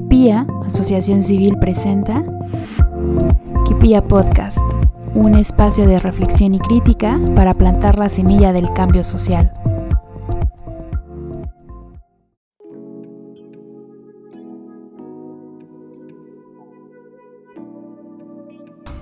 [0.00, 2.24] Kipia, Asociación Civil, presenta
[3.68, 4.56] Kipia Podcast,
[5.12, 9.52] un espacio de reflexión y crítica para plantar la semilla del cambio social.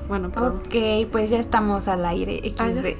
[0.08, 0.62] Bueno, perdón.
[0.66, 2.40] Ok, pues ya estamos al aire.
[2.56, 2.96] XD.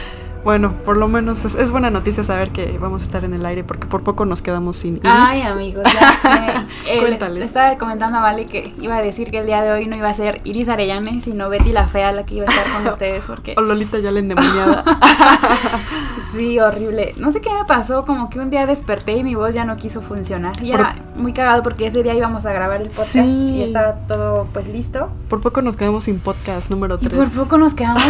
[0.44, 3.46] Bueno, por lo menos es, es buena noticia saber que vamos a estar en el
[3.46, 5.10] aire porque por poco nos quedamos sin Iris.
[5.10, 6.54] Ay, amigos, ya sé.
[6.86, 7.38] Eh, le- Cuéntales.
[7.38, 9.96] le estaba comentando a Vale que iba a decir que el día de hoy no
[9.96, 12.86] iba a ser Iris Arellane, sino Betty la Fea la que iba a estar con
[12.92, 14.84] ustedes, porque O Lolita ya la endemoniada.
[16.32, 17.14] sí, horrible.
[17.18, 19.76] No sé qué me pasó, como que un día desperté y mi voz ya no
[19.76, 20.52] quiso funcionar.
[20.62, 23.20] Y era muy cagado porque ese día íbamos a grabar el podcast Sí.
[23.56, 25.08] y estaba todo pues listo.
[25.30, 27.16] por poco nos quedamos sin podcast número Y 3.
[27.30, 28.02] por poco nos quedamos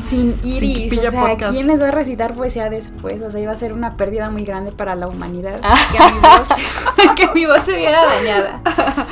[0.02, 0.96] sin Iris.
[0.96, 1.55] O sea, Podcast.
[1.56, 3.22] ¿Quién les va a recitar poesía después?
[3.22, 5.58] O sea, iba a ser una pérdida muy grande para la humanidad.
[5.62, 5.76] Ah.
[5.90, 8.60] Que, mi voz, que mi voz se viera dañada.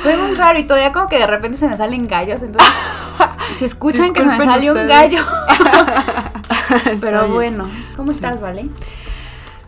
[0.03, 2.43] Fue muy raro y todavía como que de repente se me salen gallos.
[2.43, 2.71] Entonces,
[3.57, 5.11] si escuchan que se me Disculpen salió un ustedes.
[5.11, 5.25] gallo.
[7.01, 8.65] Pero bueno, ¿cómo estás, Vale?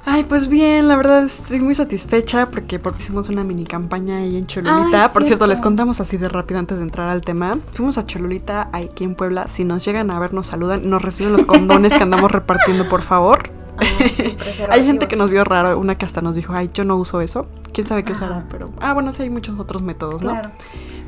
[0.09, 4.37] Ay, pues bien, la verdad estoy muy satisfecha porque, porque hicimos una mini campaña ahí
[4.37, 5.03] en Cholulita.
[5.03, 5.47] Ay, Por cierto, cierto.
[5.47, 7.59] les contamos así de rápido antes de entrar al tema.
[7.73, 9.49] Fuimos a Cholulita aquí en Puebla.
[9.49, 13.03] Si nos llegan a ver, nos saludan, nos reciben los condones que andamos repartiendo, por
[13.03, 13.49] favor.
[14.69, 17.19] Hay gente que nos vio raro, una que hasta nos dijo, ay, yo no uso
[17.19, 17.45] eso.
[17.73, 18.25] ¿Quién sabe qué Ajá.
[18.25, 18.45] usará?
[18.49, 20.31] Pero, ah, bueno, sí hay muchos otros métodos, ¿no?
[20.31, 20.51] Claro.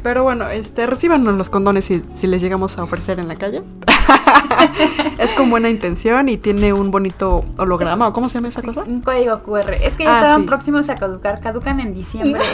[0.04, 3.64] Pero bueno, este, recíbanos los condones si, si les llegamos a ofrecer en la calle.
[5.18, 8.68] es con buena intención y tiene un bonito holograma, ¿o cómo se llama esa Sí,
[8.68, 8.84] cosa?
[8.86, 9.74] Un código QR.
[9.82, 10.48] Es que ya Ah, estaban sí.
[10.48, 11.40] próximos a caducar.
[11.42, 12.42] Caducan en diciembre.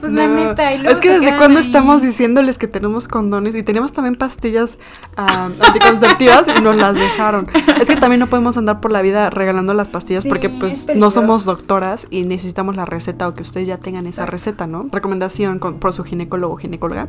[0.00, 0.34] pues la No.
[0.48, 0.72] neta.
[0.72, 1.64] y luego Es que desde cuando ahí.
[1.64, 4.78] estamos diciéndoles que tenemos condones y teníamos también pastillas
[5.16, 7.48] ah, anticonceptivas y nos las dejaron.
[7.80, 10.52] Es que también no podemos andar por la vida regalando las pastillas Sí, porque es
[10.58, 14.66] pues no somos doctoras y necesitamos la receta o que ustedes ya tengan esa receta,
[14.66, 14.86] ¿no?
[14.90, 17.08] Recomendación con- por su ginecólogo o ginecóloga.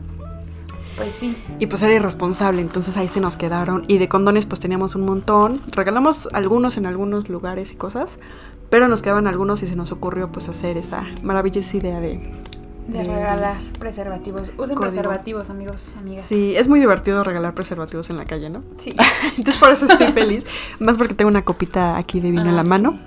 [0.95, 1.35] Pues sí.
[1.59, 3.83] Y pues era irresponsable, entonces ahí se nos quedaron.
[3.87, 5.59] Y de condones pues teníamos un montón.
[5.71, 8.19] Regalamos algunos en algunos lugares y cosas.
[8.69, 12.31] Pero nos quedaban algunos y se nos ocurrió pues hacer esa maravillosa idea de...
[12.87, 14.49] De de- regalar preservativos.
[14.49, 14.81] Usen Código.
[14.81, 16.25] preservativos, amigos, amigas.
[16.27, 18.61] Sí, es muy divertido regalar preservativos en la calle, ¿no?
[18.77, 18.93] Sí.
[19.37, 20.43] Entonces por eso estoy feliz.
[20.79, 22.99] Más porque tengo una copita aquí de vino Ah, en la mano.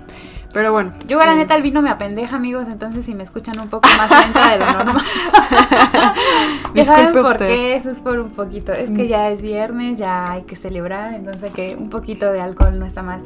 [0.57, 0.91] Pero bueno.
[1.07, 2.67] Yo, la eh, neta, el vino me apendeja, amigos.
[2.67, 5.03] Entonces, si me escuchan un poco más lenta de lo normal.
[6.73, 7.45] ya saben por usted.
[7.47, 7.75] qué.
[7.75, 8.71] Eso es por un poquito.
[8.71, 9.07] Es que Mm.
[9.07, 11.13] ya es viernes, ya hay que celebrar.
[11.13, 13.21] Entonces, que un poquito de alcohol no está mal.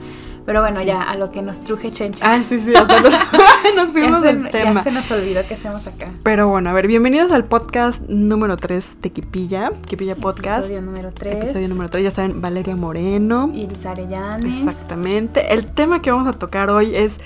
[0.46, 0.86] Pero bueno, Sí.
[0.86, 2.34] ya a lo que nos truje Chencha.
[2.34, 3.14] Ah, sí, sí, hasta nos,
[3.94, 4.84] fuimos del ya tema.
[4.84, 6.08] se nos olvidó qué hacemos acá.
[6.24, 9.70] Pero bueno, a ver, bienvenidos al podcast número 3 de Kipilla.
[9.86, 10.60] Kipilla Podcast.
[10.66, 11.36] Episodio número 3.
[11.36, 12.04] Episodio número 3.
[12.06, 13.52] Ya saben, Valeria Moreno.
[13.54, 14.56] Iris Arellanes.
[14.58, 15.54] Exactamente.
[15.54, 17.20] El tema que vamos a tocar hoy es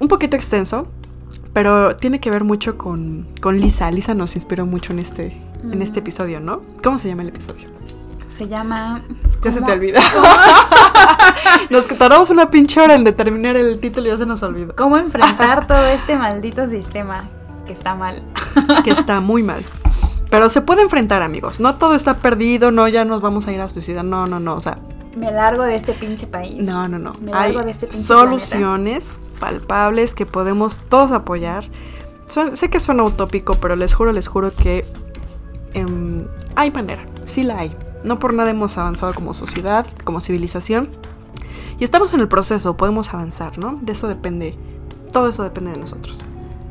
[0.00, 0.86] un poquito extenso,
[1.52, 3.90] pero tiene que ver mucho con, con Lisa.
[3.90, 6.62] Lisa nos inspiró mucho en este, en este episodio, ¿no?
[6.84, 7.66] ¿Cómo se llama el episodio?
[8.34, 9.02] Se llama.
[9.42, 10.00] Ya se te olvidó.
[11.70, 14.74] nos tardamos una pinche hora en determinar el título y ya se nos olvidó.
[14.74, 17.24] ¿Cómo enfrentar todo este maldito sistema
[17.66, 18.22] que está mal?
[18.82, 19.64] Que está muy mal.
[20.30, 21.60] Pero se puede enfrentar, amigos.
[21.60, 24.04] No todo está perdido, no, ya nos vamos a ir a suicidar.
[24.04, 24.54] No, no, no.
[24.54, 24.78] O sea,
[25.14, 26.60] Me largo de este pinche país.
[26.60, 27.12] No, no, no.
[27.20, 29.04] Me Hay largo de este pinche soluciones
[29.38, 31.64] palpables que podemos todos apoyar.
[32.26, 34.84] Su- sé que suena utópico, pero les juro, les juro que
[35.74, 37.04] em, hay manera.
[37.24, 37.76] Sí la hay.
[38.04, 40.88] No por nada hemos avanzado como sociedad, como civilización.
[41.78, 43.78] Y estamos en el proceso, podemos avanzar, ¿no?
[43.82, 44.56] De eso depende.
[45.12, 46.24] Todo eso depende de nosotros.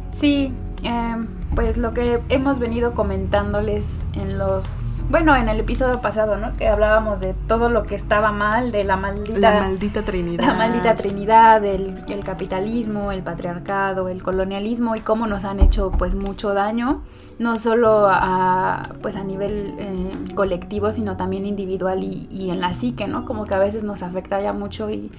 [0.09, 6.37] Sí, em, pues lo que hemos venido comentándoles en los, bueno, en el episodio pasado,
[6.37, 6.55] ¿no?
[6.55, 10.45] Que hablábamos de todo lo que estaba mal, de la maldita, La maldita Trinidad.
[10.45, 15.91] la maldita trinidad, el, el capitalismo, el patriarcado, el colonialismo y cómo nos han hecho
[15.91, 17.01] pues mucho daño,
[17.39, 23.07] no solo a, pues a nivel eh, colectivo, sino también individual y, en la psique,
[23.07, 23.25] ¿no?
[23.25, 25.11] Como que a veces nos afecta ya mucho y,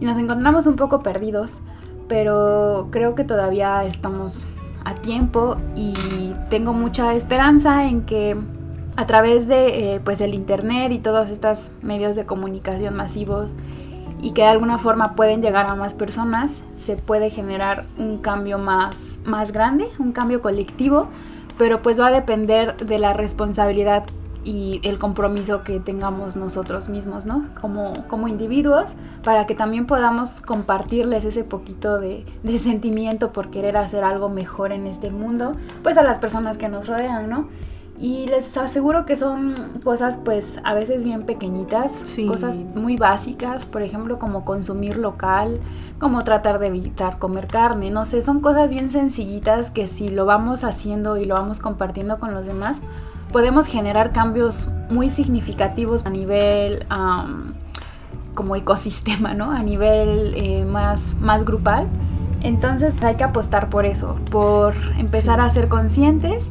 [0.00, 1.58] y nos encontramos un poco perdidos,
[2.08, 4.46] pero creo que todavía estamos
[4.84, 5.94] a tiempo y
[6.48, 8.36] tengo mucha esperanza en que
[8.96, 13.54] a través de eh, pues el internet y todos estos medios de comunicación masivos
[14.20, 18.58] y que de alguna forma pueden llegar a más personas, se puede generar un cambio
[18.58, 21.08] más, más grande, un cambio colectivo,
[21.60, 24.04] pero pues va a depender de la responsabilidad
[24.44, 27.50] y el compromiso que tengamos nosotros mismos, ¿no?
[27.60, 28.86] Como, como individuos,
[29.22, 34.72] para que también podamos compartirles ese poquito de, de sentimiento por querer hacer algo mejor
[34.72, 35.52] en este mundo,
[35.82, 37.48] pues a las personas que nos rodean, ¿no?
[38.00, 39.54] Y les aseguro que son
[39.84, 45.60] cosas pues a veces bien pequeñitas, cosas muy básicas, por ejemplo como consumir local,
[45.98, 50.24] como tratar de evitar comer carne, no sé, son cosas bien sencillitas que si lo
[50.24, 52.80] vamos haciendo y lo vamos compartiendo con los demás,
[53.32, 56.86] podemos generar cambios muy significativos a nivel
[58.34, 59.50] como ecosistema, ¿no?
[59.50, 61.86] A nivel eh, más, más grupal.
[62.40, 66.50] Entonces hay que apostar por eso, por empezar a ser conscientes,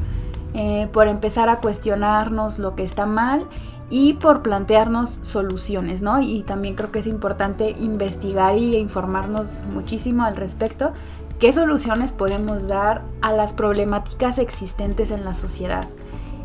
[0.62, 3.48] eh, por empezar a cuestionarnos lo que está mal
[3.90, 6.20] y por plantearnos soluciones, ¿no?
[6.20, 10.92] Y también creo que es importante investigar y informarnos muchísimo al respecto.
[11.40, 15.88] ¿Qué soluciones podemos dar a las problemáticas existentes en la sociedad?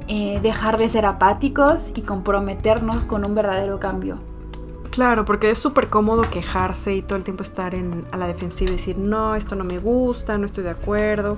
[0.06, 4.20] Eh, dejar de ser apáticos y comprometernos con un verdadero cambio.
[4.93, 8.70] Claro, porque es súper cómodo quejarse y todo el tiempo estar en, a la defensiva
[8.70, 11.37] y decir, no, esto no me gusta, no estoy de acuerdo.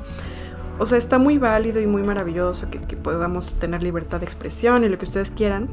[0.79, 4.89] O sea, está muy válido y muy maravilloso que, podamos tener libertad de expresión y
[4.89, 5.69] lo que ustedes quieran.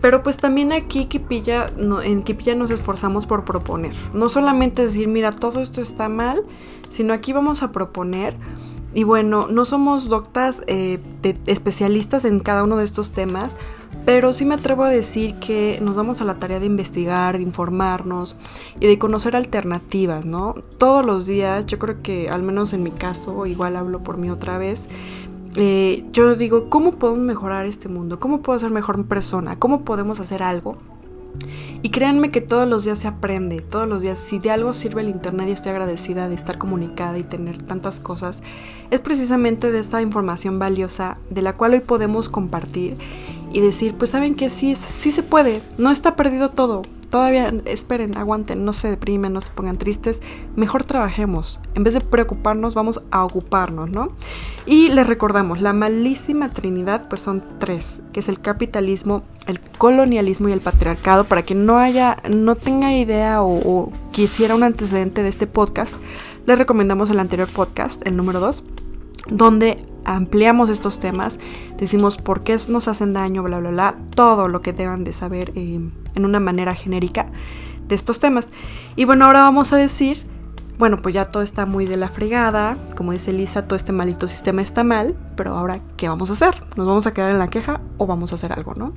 [0.00, 3.94] Pero pues también aquí en Kipilla nos esforzamos por proponer.
[4.14, 6.42] No solamente decir, mira, todo esto está mal,
[6.88, 8.34] sino aquí vamos a proponer.
[8.94, 10.98] Y bueno, no somos doctas eh,
[11.46, 13.52] especialistas en cada uno de estos temas,
[14.12, 17.44] pero sí me atrevo a decir que nos damos a la tarea de investigar, de
[17.44, 18.36] informarnos
[18.80, 20.56] y de conocer alternativas, ¿no?
[20.78, 24.28] Todos los días, yo creo que al menos en mi caso, igual hablo por mí
[24.28, 24.88] otra vez,
[25.54, 28.18] eh, yo digo, ¿cómo podemos mejorar este mundo?
[28.18, 29.60] ¿Cómo puedo ser mejor persona?
[29.60, 30.74] ¿Cómo podemos hacer algo?
[31.82, 35.02] Y créanme que todos los días se aprende, todos los días, si de algo sirve
[35.02, 38.42] el Internet y estoy agradecida de estar comunicada y tener tantas cosas,
[38.90, 42.98] es precisamente de esta información valiosa de la cual hoy podemos compartir
[43.52, 46.82] y decir, pues saben que sí, sí se puede, no está perdido todo.
[47.10, 50.22] Todavía esperen, aguanten, no se deprimen, no se pongan tristes,
[50.54, 51.58] mejor trabajemos.
[51.74, 54.12] En vez de preocuparnos, vamos a ocuparnos, ¿no?
[54.64, 60.48] Y les recordamos, la malísima trinidad pues son tres, que es el capitalismo, el colonialismo
[60.48, 61.24] y el patriarcado.
[61.24, 65.96] Para que no haya, no tenga idea o, o quisiera un antecedente de este podcast,
[66.46, 68.62] les recomendamos el anterior podcast, el número dos
[69.30, 69.76] donde
[70.16, 71.38] ampliamos estos temas,
[71.76, 75.52] decimos por qué nos hacen daño, bla, bla, bla, todo lo que deban de saber
[75.54, 75.80] eh,
[76.14, 77.26] en una manera genérica
[77.88, 78.50] de estos temas.
[78.96, 80.18] Y bueno, ahora vamos a decir,
[80.78, 84.26] bueno, pues ya todo está muy de la fregada, como dice Lisa, todo este malito
[84.26, 86.54] sistema está mal, pero ahora, ¿qué vamos a hacer?
[86.76, 88.92] ¿Nos vamos a quedar en la queja o vamos a hacer algo, no?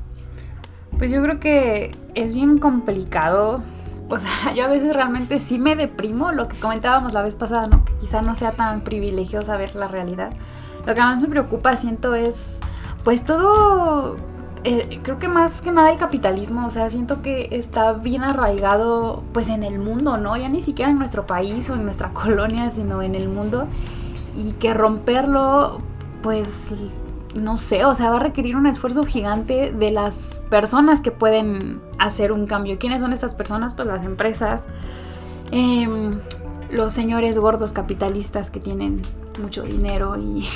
[0.98, 3.64] Pues yo creo que es bien complicado
[4.10, 7.68] o sea, yo a veces realmente sí me deprimo, lo que comentábamos la vez pasada,
[7.68, 7.84] ¿no?
[7.84, 10.32] Que quizá no sea tan privilegiosa ver la realidad.
[10.86, 12.60] Lo que más me preocupa, siento, es
[13.04, 14.16] pues todo,
[14.64, 19.24] eh, creo que más que nada el capitalismo, o sea, siento que está bien arraigado
[19.34, 20.38] pues en el mundo, ¿no?
[20.38, 23.68] Ya ni siquiera en nuestro país o en nuestra colonia, sino en el mundo.
[24.36, 25.80] Y que romperlo,
[26.22, 26.74] pues
[27.36, 31.82] no sé, o sea, va a requerir un esfuerzo gigante de las personas que pueden
[32.00, 32.78] hacer un cambio.
[32.80, 33.74] ¿Quiénes son estas personas?
[33.74, 34.64] Pues las empresas,
[35.52, 36.20] em,
[36.72, 39.02] los señores gordos capitalistas que tienen
[39.40, 40.48] mucho dinero y,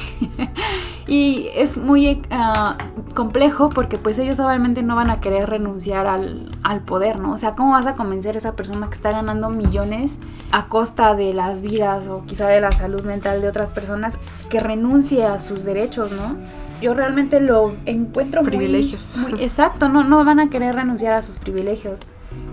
[1.08, 2.78] y es muy ah,
[3.14, 7.34] complejo porque pues ellos obviamente no van a querer renunciar al, al, poder, ¿no?
[7.34, 10.18] O sea, ¿cómo vas a convencer a esa persona que está ganando millones
[10.52, 14.18] a costa de las vidas o quizá de la salud mental de otras personas
[14.50, 16.36] que renuncie a sus derechos, ¿no?
[16.82, 19.18] Yo realmente lo encuentro privilegios.
[19.18, 22.02] Muy, exacto, no, no van a querer renunciar a sus privilegios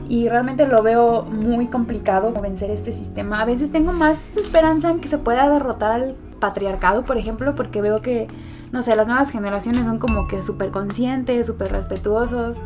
[0.09, 3.41] y realmente lo veo muy complicado vencer este sistema.
[3.41, 7.81] A veces tengo más esperanza en que se pueda derrotar al patriarcado, por ejemplo, porque
[7.81, 8.27] veo que,
[8.73, 12.61] no sé, las nuevas generaciones son como que súper conscientes, súper respetuosos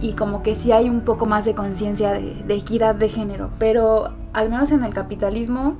[0.00, 4.12] y como que sí hay un poco más de conciencia de, equidad de género, pero
[4.32, 5.76] al menos en el capitalismo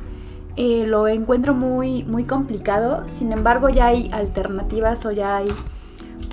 [0.56, 5.48] eh, lo encuentro muy, muy complicado, sin embargo ya hay alternativas o ya hay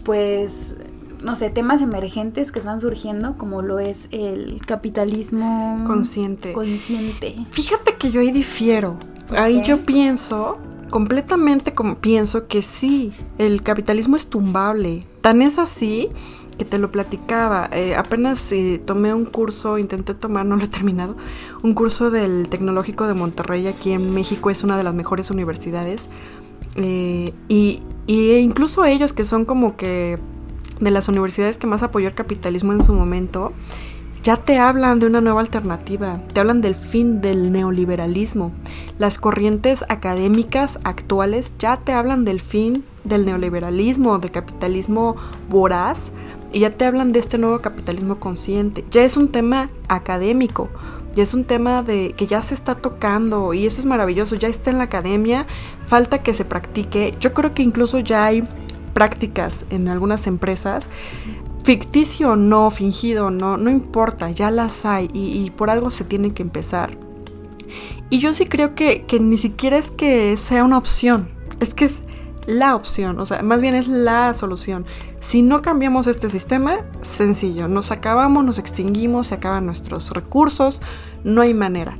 [0.03, 0.77] pues
[1.23, 6.53] no sé, temas emergentes que están surgiendo, como lo es el capitalismo consciente.
[6.53, 7.35] consciente.
[7.51, 8.97] Fíjate que yo ahí difiero.
[9.35, 10.57] Ahí yo pienso,
[10.89, 15.05] completamente como pienso que sí, el capitalismo es tumbable.
[15.21, 16.09] Tan es así
[16.57, 17.69] que te lo platicaba.
[17.71, 21.15] Eh, apenas eh, tomé un curso, intenté tomar, no lo he terminado,
[21.63, 26.09] un curso del Tecnológico de Monterrey aquí en México, es una de las mejores universidades.
[26.75, 30.19] Eh, y, y incluso ellos que son como que
[30.79, 33.53] de las universidades que más apoyó el capitalismo en su momento,
[34.23, 38.53] ya te hablan de una nueva alternativa, te hablan del fin del neoliberalismo.
[38.97, 45.17] Las corrientes académicas actuales ya te hablan del fin del neoliberalismo, del capitalismo
[45.49, 46.11] voraz,
[46.53, 48.85] y ya te hablan de este nuevo capitalismo consciente.
[48.91, 50.69] Ya es un tema académico,
[51.13, 54.47] ya es un tema de que ya se está tocando y eso es maravilloso, ya
[54.47, 55.45] está en la academia,
[55.85, 57.13] falta que se practique.
[57.19, 58.43] Yo creo que incluso ya hay
[58.93, 60.88] prácticas en algunas empresas,
[61.63, 66.03] ficticio o no, fingido o no, no importa, ya las hay y, por algo se
[66.03, 66.97] tiene que empezar.
[68.09, 71.85] Y yo sí creo que, que ni siquiera es que sea una opción, es que
[71.85, 72.03] es
[72.45, 74.85] la opción, o sea, más bien es la solución.
[75.21, 80.81] Si no cambiamos este sistema, sencillo, nos acabamos, nos extinguimos, se acaban nuestros recursos,
[81.23, 81.97] no hay manera.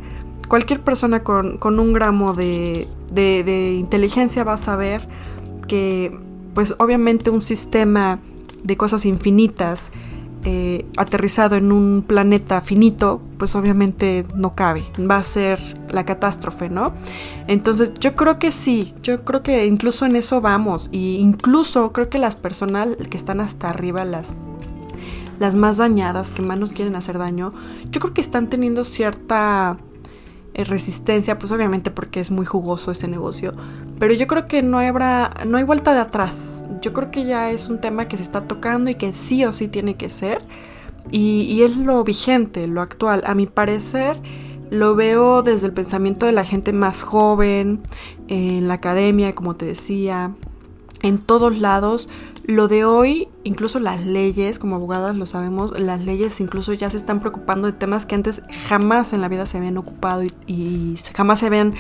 [0.50, 5.08] Cualquier persona con, un gramo de, de inteligencia va a saber
[5.68, 6.23] que,
[6.54, 8.20] pues obviamente un sistema
[8.64, 9.92] de cosas infinitas,
[10.46, 15.58] eh, aterrizado en un planeta finito, pues obviamente no cabe, va a ser
[15.90, 16.94] la catástrofe, ¿no?
[17.48, 22.10] Entonces yo creo que sí, yo creo que incluso en eso vamos, y incluso creo
[22.10, 24.34] que las personas que están hasta arriba, las,
[25.40, 27.54] las más dañadas, que más nos quieren hacer daño,
[27.90, 29.78] yo creo que están teniendo cierta
[30.56, 33.54] resistencia, pues obviamente porque es muy jugoso ese negocio.
[34.00, 36.66] Pero yo creo que no habrá, no hay vuelta de atrás.
[36.82, 39.52] Yo creo que ya es un tema que se está tocando y que sí o
[39.52, 40.40] sí tiene que ser.
[41.12, 43.24] Y, es lo vigente, lo actual.
[43.26, 44.18] A mi parecer,
[44.70, 47.82] lo veo desde el pensamiento de la gente más joven,
[48.28, 50.34] en la academia, como te decía,
[51.02, 52.10] en todos lados.
[52.46, 56.98] Lo de hoy, incluso las leyes, como abogadas lo sabemos, las leyes incluso ya se
[56.98, 61.40] están preocupando de temas que antes jamás en la vida se habían ocupado y, jamás
[61.40, 61.74] se habían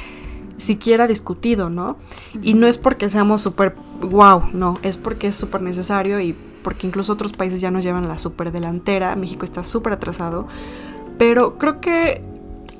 [0.55, 1.97] siquiera discutido, ¿no?
[2.41, 6.87] Y no es porque seamos súper wow, no, es porque es súper necesario y porque
[6.87, 10.47] incluso otros países ya nos llevan la súper delantera, México está súper atrasado,
[11.17, 12.21] pero creo que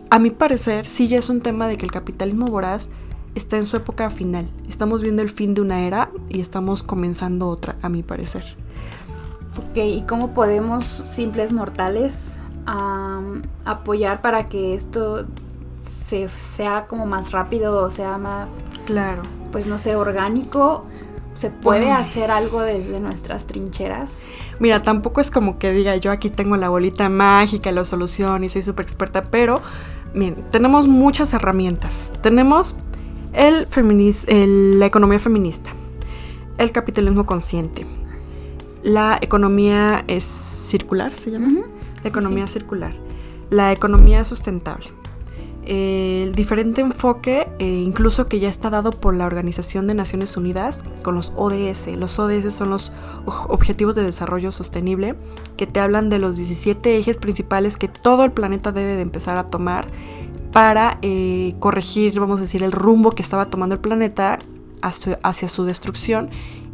[0.10, 2.88] a mi parecer sí ya es un tema de que el capitalismo voraz
[3.36, 4.50] está en su época final.
[4.70, 8.44] Estamos viendo el fin de una era y estamos comenzando otra, a mi parecer.
[9.58, 12.42] Ok, ¿y cómo podemos, simples mortales,
[13.66, 15.26] apoyar para que esto
[15.82, 18.52] se, sea como más rápido o sea más...
[18.86, 19.22] Claro.
[19.52, 20.86] Pues no sé, orgánico.
[21.36, 24.26] ¿Se puede hacer algo desde nuestras trincheras?
[24.60, 28.50] Mira, tampoco es como que diga yo aquí tengo la bolita mágica, la solución y
[28.50, 29.60] soy súper experta, pero
[30.14, 32.14] miren, tenemos muchas herramientas.
[32.22, 32.76] Tenemos
[33.34, 33.68] el,
[34.28, 35.72] el la economía feminista,
[36.58, 37.86] el capitalismo consciente,
[38.84, 41.62] la economía es circular, se llama,
[42.04, 42.94] la economía circular,
[43.50, 44.88] la economía sustentable,
[45.66, 50.84] el diferente enfoque, eh, incluso que ya está dado por la Organización de Naciones Unidas
[51.04, 51.96] con los ODS.
[51.96, 52.92] Los ODS son los
[53.26, 55.16] Objetivos de Desarrollo Sostenible,
[55.56, 59.38] que te hablan de los 17 ejes principales que todo el planeta debe de empezar
[59.38, 59.88] a tomar
[60.54, 64.38] para eh, corregir, vamos a decir, el rumbo que estaba tomando el planeta
[64.82, 66.30] hacia, su destrucción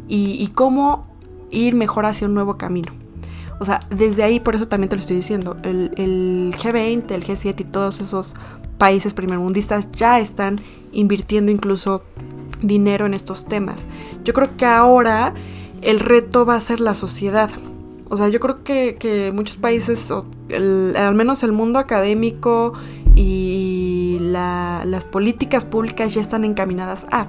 [0.06, 1.02] y, cómo
[1.50, 2.92] ir mejor hacia un nuevo camino.
[3.58, 7.24] O sea, desde ahí, por eso también te lo estoy diciendo, el, el G20, el
[7.24, 8.34] G7 y todos esos
[8.78, 10.60] países primermundistas ya están
[10.92, 12.02] invirtiendo incluso
[12.62, 13.86] dinero en estos temas.
[14.24, 15.32] Yo creo que ahora
[15.82, 17.50] el reto va a ser la sociedad.
[18.08, 22.72] O sea, yo creo que, muchos países, al menos el mundo académico
[23.14, 27.26] y las políticas públicas ya están encaminadas a.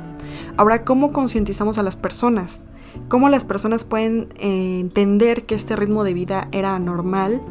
[0.58, 2.62] Ahora, ¿cómo concientizamos a las personas?
[3.08, 7.42] ¿Cómo las personas pueden eh, entender que este ritmo de vida era normal,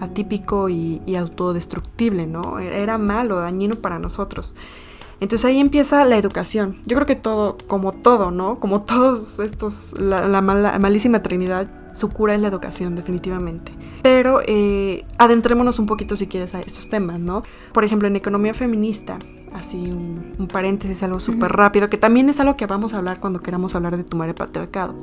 [0.00, 2.58] atípico y, autodestructible, ¿no?
[2.58, 4.54] Era malo, dañino para nosotros.
[5.20, 6.78] Entonces ahí empieza la educación.
[6.84, 8.60] Yo creo que todo, como todo, ¿no?
[8.60, 13.72] Como todos estos, la, malísima trinidad, su cura es la educación, definitivamente.
[14.02, 17.42] Pero eh, adentrémonos un poquito si quieres a estos temas, ¿no?
[17.72, 19.18] Por ejemplo, en economía feminista,
[19.54, 23.40] así un, paréntesis, algo súper rápido, que también es algo que vamos a hablar cuando
[23.40, 24.94] queramos hablar de tu madre patriarcado.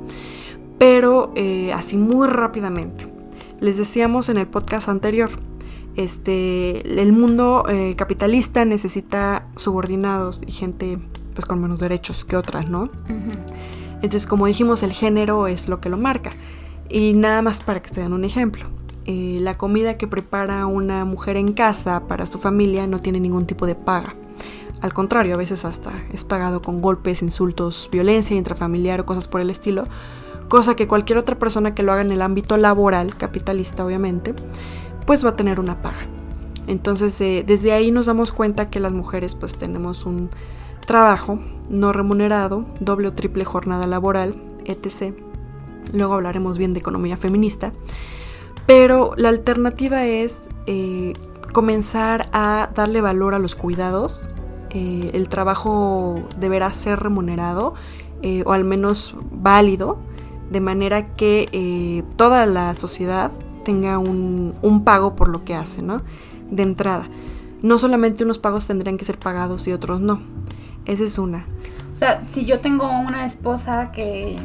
[0.78, 3.12] Pero eh, así muy rápidamente.
[3.58, 5.30] Les decíamos en el podcast anterior,
[5.96, 11.00] este, el mundo eh, capitalista necesita subordinados y gente
[11.34, 12.90] pues con menos derechos que otras, ¿no?
[13.96, 16.30] Entonces, como dijimos, el género es lo que lo marca.
[16.88, 18.68] Y nada más para que se den un ejemplo.
[19.06, 23.46] Eh, la comida que prepara una mujer en casa para su familia no tiene ningún
[23.46, 24.14] tipo de paga.
[24.80, 29.40] Al contrario, a veces hasta es pagado con golpes, insultos, violencia intrafamiliar o cosas por
[29.40, 29.84] el estilo,
[30.48, 34.34] cosa que cualquier otra persona que lo haga en el ámbito laboral, capitalista obviamente,
[35.06, 36.06] pues va a tener una paga.
[36.66, 40.30] Entonces, eh, desde ahí nos damos cuenta que las mujeres pues tenemos un
[40.86, 45.14] trabajo no remunerado, doble o triple jornada laboral, etc.
[45.92, 47.72] Luego hablaremos bien de economía feminista.
[48.66, 51.12] Pero la alternativa es eh,
[51.52, 54.26] comenzar a darle valor a los cuidados.
[54.70, 57.74] Eh, el trabajo deberá ser remunerado
[58.46, 59.98] o al menos válido,
[60.50, 63.30] de manera que toda la sociedad
[63.64, 66.02] tenga un, pago por lo que hace, ¿no?
[66.50, 67.08] De entrada.
[67.62, 70.20] No solamente unos pagos tendrían que ser pagados y otros no.
[70.84, 71.46] Esa es una.
[71.92, 74.36] O sea, si yo tengo una esposa que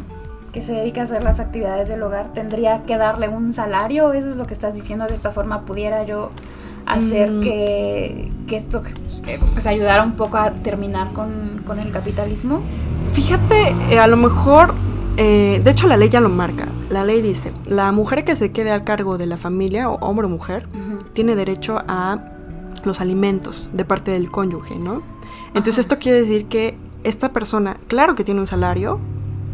[0.52, 4.30] que se dedica a hacer las actividades del hogar tendría que darle un salario, eso
[4.30, 6.30] es lo que estás diciendo, de esta forma pudiera yo
[6.86, 7.42] hacer Mm.
[7.42, 8.82] que, que esto
[9.28, 12.62] eh, pues ayudara un poco a terminar con, con el capitalismo.
[13.14, 14.74] Fíjate, eh, a lo mejor,
[15.18, 16.68] eh, de hecho la ley ya lo marca.
[16.90, 20.26] La ley dice, la mujer que se quede al cargo de la familia, o hombre
[20.26, 20.68] o mujer,
[21.14, 22.18] tiene derecho a
[22.86, 25.04] los alimentos de parte del cónyuge, ¿no?
[25.50, 25.82] Entonces Ajá.
[25.82, 29.00] esto quiere decir que esta persona, claro que tiene un salario,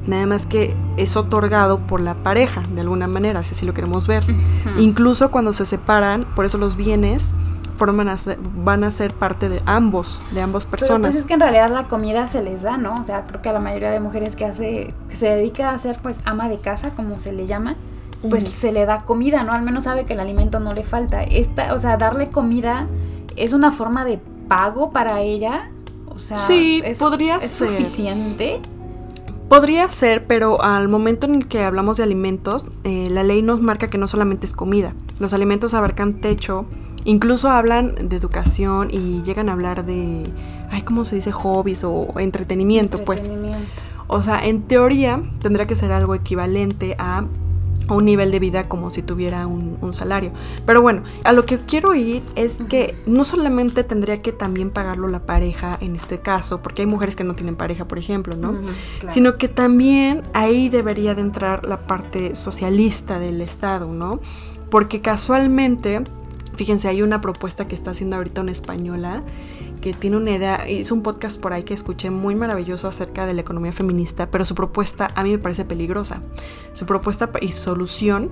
[0.08, 4.08] nada más que es otorgado por la pareja, de alguna manera, si así lo queremos
[4.08, 4.24] ver.
[4.24, 4.80] Ujú.
[4.80, 7.32] Incluso cuando se separan, por eso los bienes
[7.76, 11.12] forman a ser- van a ser parte de ambos, de ambas Pero personas.
[11.12, 12.94] pues es que en realidad la comida se les da, ¿no?
[13.02, 15.78] O sea, creo que a la mayoría de mujeres que hace, que se dedica a
[15.78, 17.76] ser pues ama de casa, como se le llama,
[18.30, 18.52] pues Ujú.
[18.54, 19.52] se le da comida, ¿no?
[19.52, 21.22] Al menos sabe que el alimento no le falta.
[21.24, 22.88] Esta, o sea, darle comida
[23.36, 25.70] es una forma de pago para ella.
[26.08, 27.68] O sea, Sí, es, podría es ser.
[27.68, 28.62] suficiente.
[29.50, 33.88] Podría ser, pero al momento en que hablamos de alimentos, eh, la ley nos marca
[33.88, 34.94] que no solamente es comida.
[35.20, 36.66] Los alimentos abarcan techo,
[37.04, 40.24] incluso hablan de educación y llegan a hablar de,
[40.72, 41.32] ay, ¿cómo se dice?
[41.32, 43.28] Hobbies o entretenimiento, pues.
[43.28, 43.82] Entretenimiento.
[44.08, 47.25] O sea, en teoría tendría que ser algo equivalente a
[47.89, 50.32] un nivel de vida como si tuviera un, un salario.
[50.65, 55.08] Pero bueno, a lo que quiero ir es que no solamente tendría que también pagarlo
[55.08, 58.60] la pareja en este caso, porque hay mujeres que no tienen pareja, por ejemplo, ¿no?
[59.00, 59.13] Claro.
[59.13, 64.20] Sino que también ahí debería de entrar la parte socialista del Estado, ¿no?
[64.70, 66.04] Porque casualmente,
[66.56, 69.24] fíjense, hay una propuesta que está haciendo ahorita una española
[69.86, 73.36] que tiene una idea, hizo un podcast por ahí que escuché muy maravilloso acerca de
[73.36, 76.24] la economía feminista, pero su propuesta a mí me parece peligrosa.
[76.74, 78.32] Su propuesta y solución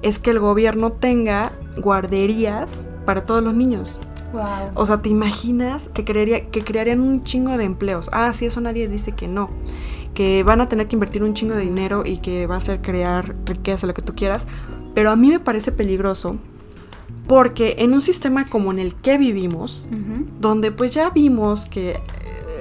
[0.00, 4.00] es que el gobierno tenga guarderías para todos los niños.
[4.32, 4.70] Wow.
[4.76, 8.08] O sea, ¿te imaginas que, crearía, que crearían un chingo de empleos?
[8.10, 9.50] Ah, sí, eso nadie dice que no.
[10.14, 12.80] Que van a tener que invertir un chingo de dinero y que va a ser
[12.80, 14.46] crear riqueza, lo que tú quieras.
[14.94, 16.38] Pero a mí me parece peligroso
[17.26, 19.88] porque en un sistema como en el que vivimos,
[20.40, 22.00] donde pues ya vimos que eh,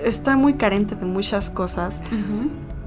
[0.05, 1.95] está muy carente de muchas cosas,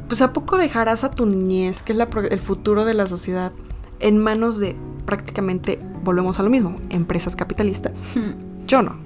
[0.08, 3.52] pues ¿a poco dejarás a tu niñez, que es la el futuro de la sociedad,
[4.00, 8.14] en manos de prácticamente, volvemos a lo mismo, empresas capitalistas?
[8.66, 8.96] Yo no.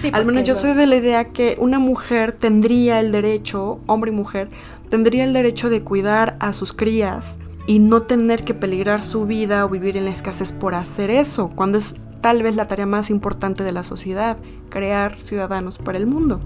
[0.00, 4.10] Sí, Al menos yo soy de la idea que una mujer tendría el derecho, hombre
[4.10, 4.48] y mujer,
[4.88, 9.64] tendría el derecho de cuidar a sus crías y no tener que peligrar su vida
[9.64, 11.94] o vivir en la escasez por hacer eso, cuando es
[12.26, 14.36] tal vez la tarea más importante de la sociedad,
[14.68, 16.40] crear ciudadanos para el mundo.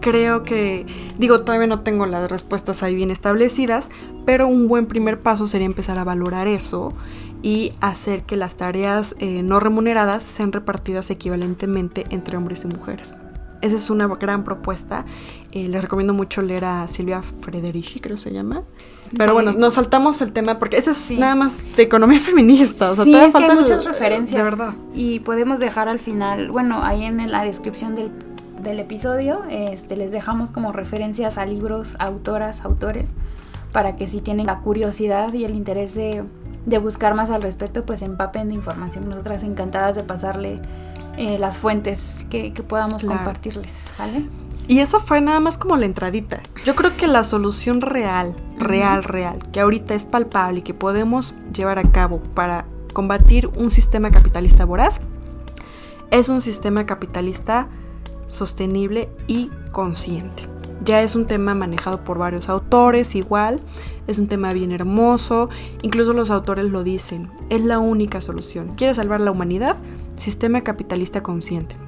[0.00, 0.86] Creo que,
[1.18, 3.90] digo, todavía no tengo las respuestas ahí bien establecidas,
[4.24, 6.94] pero un buen primer paso sería empezar a valorar eso
[7.42, 13.18] y hacer que las tareas eh, no remuneradas sean repartidas equivalentemente entre hombres y mujeres.
[13.60, 15.04] Esa es una gran propuesta.
[15.52, 18.62] Eh, les recomiendo mucho leer a Silvia Frederici, creo se llama.
[19.16, 21.16] Pero bueno, nos saltamos el tema porque ese es Sí.
[21.18, 22.90] nada más de economía feminista.
[22.90, 24.36] O sea, sí, es que hay el- muchas referencias.
[24.36, 24.74] De verdad.
[24.94, 28.10] Y podemos dejar al final, bueno, ahí en la descripción del,
[28.62, 33.10] del episodio, este, les dejamos como referencias a libros, autoras, autores,
[33.72, 36.24] para que si tienen la curiosidad y el interés de,
[36.66, 39.08] de buscar más al respecto, pues empapen de información.
[39.08, 40.56] Nosotras encantadas de pasarle
[41.16, 43.16] eh, las fuentes que, que podamos Claro.
[43.18, 44.24] compartirles, ¿vale?
[44.68, 46.42] Y eso fue nada más como la entradita.
[46.66, 51.34] Yo creo que la solución real, real, real, que ahorita es palpable y que podemos
[51.54, 55.00] llevar a cabo para combatir un sistema capitalista voraz,
[56.10, 57.68] es un sistema capitalista
[58.26, 60.44] sostenible y consciente.
[60.84, 63.60] Ya es un tema manejado por varios autores igual,
[64.06, 65.48] es un tema bien hermoso,
[65.80, 68.74] incluso los autores lo dicen, es la única solución.
[68.76, 69.78] ¿Quieres salvar la humanidad?
[70.16, 71.87] Sistema capitalista consciente.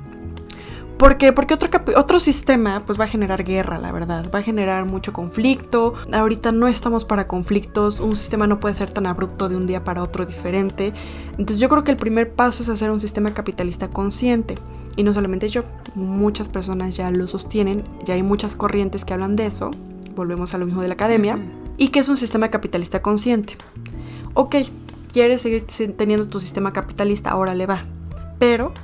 [1.00, 1.32] ¿Por qué?
[1.32, 5.14] Porque otro, otro sistema pues va a generar guerra, la verdad, va a generar mucho
[5.14, 5.94] conflicto.
[6.12, 9.82] Ahorita no estamos para conflictos, un sistema no puede ser tan abrupto de un día
[9.82, 10.92] para otro diferente.
[11.38, 14.56] Entonces yo creo que el primer paso es hacer un sistema capitalista consciente.
[14.94, 15.62] Y no solamente yo,
[15.94, 19.70] muchas personas ya lo sostienen, ya hay muchas corrientes que hablan de eso,
[20.14, 21.38] volvemos a lo mismo de la academia,
[21.78, 23.56] y que es un sistema capitalista consciente.
[24.34, 24.56] Ok,
[25.14, 25.64] quieres seguir
[25.96, 27.84] teniendo tu sistema capitalista, ahora le va.
[28.38, 28.74] Pero,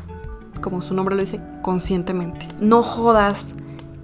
[0.61, 2.49] como su nombre lo dice, conscientemente.
[2.61, 3.55] No jodas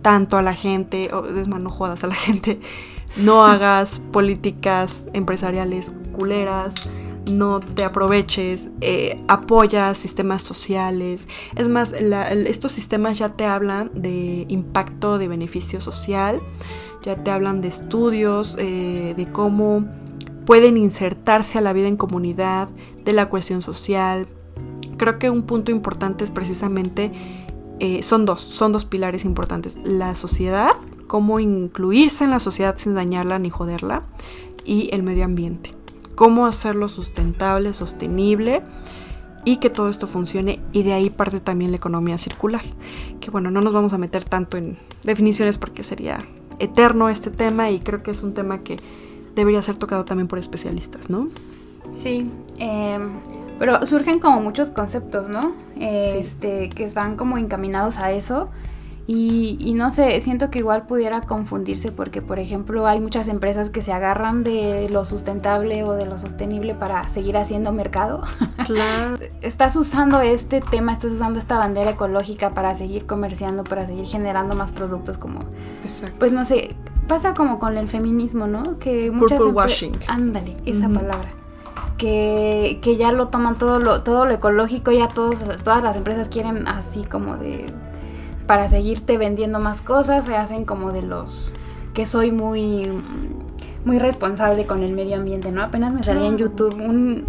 [0.02, 2.60] tanto a la gente, o es más, no jodas a la gente.
[3.16, 6.74] No hagas políticas empresariales culeras,
[7.30, 11.28] no te aproveches, eh, apoya sistemas sociales.
[11.56, 16.40] Es más, estos sistemas ya te hablan de impacto, de beneficio social,
[17.02, 19.84] ya te hablan de estudios, eh, de cómo
[20.46, 22.68] pueden insertarse a la vida en comunidad,
[23.04, 24.26] de la cohesión social.
[24.96, 27.12] Creo que un punto importante es precisamente,
[27.80, 29.76] eh, son dos, son dos pilares importantes.
[29.84, 30.70] La sociedad,
[31.06, 34.04] cómo incluirse en la sociedad sin dañarla ni joderla.
[34.64, 35.70] y el medio ambiente.
[36.14, 38.62] Cómo hacerlo sustentable, sostenible
[39.44, 42.62] y que todo esto funcione y de ahí parte también la economía circular.
[43.20, 46.18] Que bueno, no nos vamos a meter tanto en definiciones porque sería
[46.58, 48.76] eterno este tema y creo que es un tema que
[49.34, 51.28] debería ser tocado también por especialistas, ¿no?
[51.90, 53.10] Sí, em,
[53.62, 55.52] pero surgen como muchos conceptos, ¿no?
[55.76, 58.48] Este, que están como encaminados a eso.
[59.06, 63.80] Y, no sé, siento que igual pudiera confundirse porque, por ejemplo, hay muchas empresas que
[63.80, 68.24] se agarran de lo sustentable o de lo sostenible para seguir haciendo mercado.
[68.66, 69.16] Claro.
[69.42, 74.56] estás usando este tema, estás usando esta bandera ecológica para seguir comerciando, para seguir generando
[74.56, 75.38] más productos como...
[75.84, 76.16] Exacto.
[76.18, 76.74] Pues no sé,
[77.06, 78.80] pasa como con el feminismo, ¿no?
[78.80, 79.38] Que muchas...
[79.38, 79.92] Purple washing.
[80.08, 81.41] Ándale, esa palabra.
[82.02, 86.28] Que, que, ya lo toman todo lo, todo lo ecológico, ya todos, todas las empresas
[86.28, 87.66] quieren así como de
[88.44, 91.54] para seguirte vendiendo más cosas, se hacen como de los
[91.94, 92.90] que soy muy
[93.84, 95.62] muy responsable con el medio ambiente, ¿no?
[95.62, 97.24] Apenas me salía en YouTube un,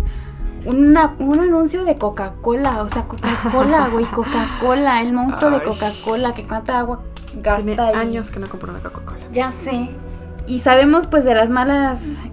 [0.65, 6.79] un anuncio de Coca-Cola, o sea, Coca-Cola, güey, Coca-Cola, el monstruo de Coca-Cola, que cuánta
[6.79, 7.01] agua
[7.35, 9.21] gasta Tiene años que no compro una Coca-Cola.
[9.31, 9.89] Ya sé.
[10.45, 12.23] Y sabemos pues de las malas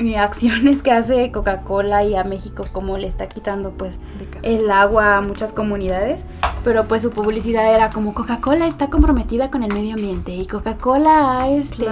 [0.00, 3.98] eh, acciones que hace Coca-Cola y a México como le está quitando pues
[4.42, 6.24] el agua a muchas comunidades.
[6.64, 11.38] Pero pues su publicidad era como Coca-Cola está comprometida con el medio ambiente y Coca-Cola
[11.38, 11.86] ha, este,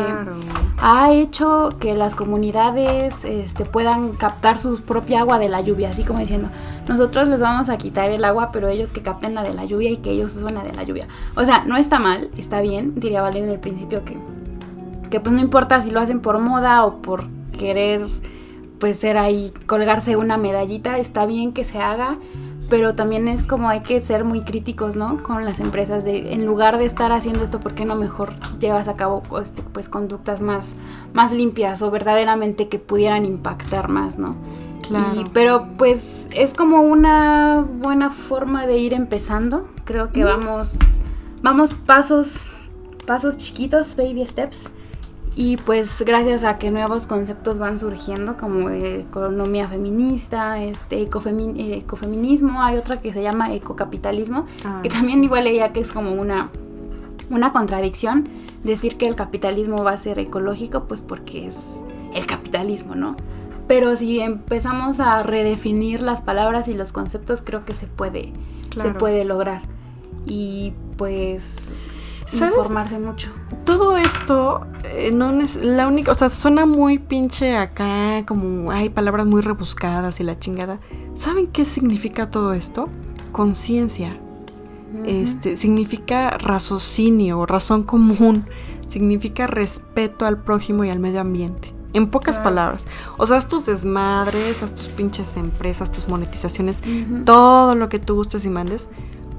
[0.80, 6.04] ha hecho que las comunidades este, puedan captar su propia agua de la lluvia, así
[6.04, 6.48] como diciendo,
[6.88, 9.90] nosotros les vamos a quitar el agua, pero ellos que capten la de la lluvia
[9.90, 11.06] y que ellos usen la de la lluvia.
[11.36, 14.18] O sea, no está mal, está bien, diría Valen en el principio que,
[15.10, 18.06] que pues no importa si lo hacen por moda o por querer
[18.82, 22.18] pues ser ahí, colgarse una medallita, está bien que se haga,
[22.68, 25.22] pero también es como hay que ser muy críticos, ¿no?
[25.22, 28.88] Con las empresas de en lugar de estar haciendo esto, ¿por qué no mejor llevas
[28.88, 30.74] a cabo pues, pues conductas más
[31.12, 34.34] más limpias o verdaderamente que pudieran impactar más, ¿no?
[34.88, 35.24] Claro.
[35.32, 39.68] pero pues es como una buena forma de ir empezando.
[39.84, 40.76] Creo que vamos
[41.40, 42.46] vamos pasos
[43.06, 44.68] pasos chiquitos, baby steps
[45.34, 52.76] y pues gracias a que nuevos conceptos van surgiendo como economía feminista, este ecofeminismo, hay
[52.76, 56.50] otra que se llama ecocapitalismo, ah, que también igual leía que es como una,
[57.30, 58.28] una contradicción
[58.62, 61.80] decir que el capitalismo va a ser ecológico, pues porque es
[62.14, 63.16] el capitalismo, ¿no?
[63.66, 68.32] Pero si empezamos a redefinir las palabras y los conceptos, creo que se puede,
[68.76, 69.62] se puede lograr.
[70.26, 71.72] Y pues
[72.40, 73.30] informarse mucho.
[73.64, 78.90] Todo esto eh, no es la única, o sea, suena muy pinche acá, como hay
[78.90, 80.80] palabras muy rebuscadas y la chingada.
[81.14, 82.88] ¿Saben qué significa todo esto?
[83.32, 84.18] Conciencia.
[85.04, 88.44] Este, significa raciocinio, razón común,
[88.88, 91.72] significa respeto al prójimo y al medio ambiente.
[91.94, 92.86] En pocas palabras.
[93.18, 96.82] O sea, haz tus desmadres, haz tus pinches empresas, tus monetizaciones,
[97.24, 98.88] todo lo que tú gustes y mandes,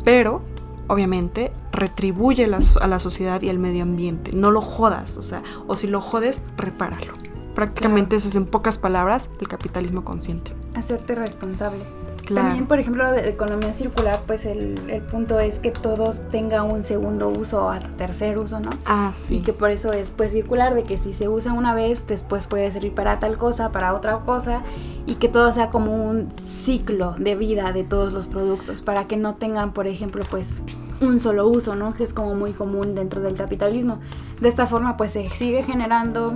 [0.04, 0.42] pero
[0.88, 4.32] obviamente, retribuye a la sociedad y al medio ambiente.
[4.34, 7.14] No lo jodas, o sea, o si lo jodes, repáralo.
[7.56, 10.54] Prácticamente eso es en pocas palabras el capitalismo consciente.
[10.76, 11.86] Hacerte responsable.
[12.28, 14.76] También, por ejemplo, de economía circular, pues el,
[15.12, 18.70] punto es que todos tengan un segundo uso o hasta tercer uso, ¿no?
[18.86, 19.38] Ah, sí.
[19.38, 22.48] Y que por eso es pues circular, de que si se usa una vez, después
[22.48, 24.62] puede servir para tal cosa, para otra cosa,
[25.06, 29.18] y que todo sea como un ciclo de vida de todos los productos, para que
[29.18, 30.62] no tengan, por ejemplo, pues
[31.02, 31.94] un solo uso, ¿no?
[31.94, 34.00] Que es como muy común dentro del capitalismo.
[34.40, 36.34] De esta forma, pues se sigue generando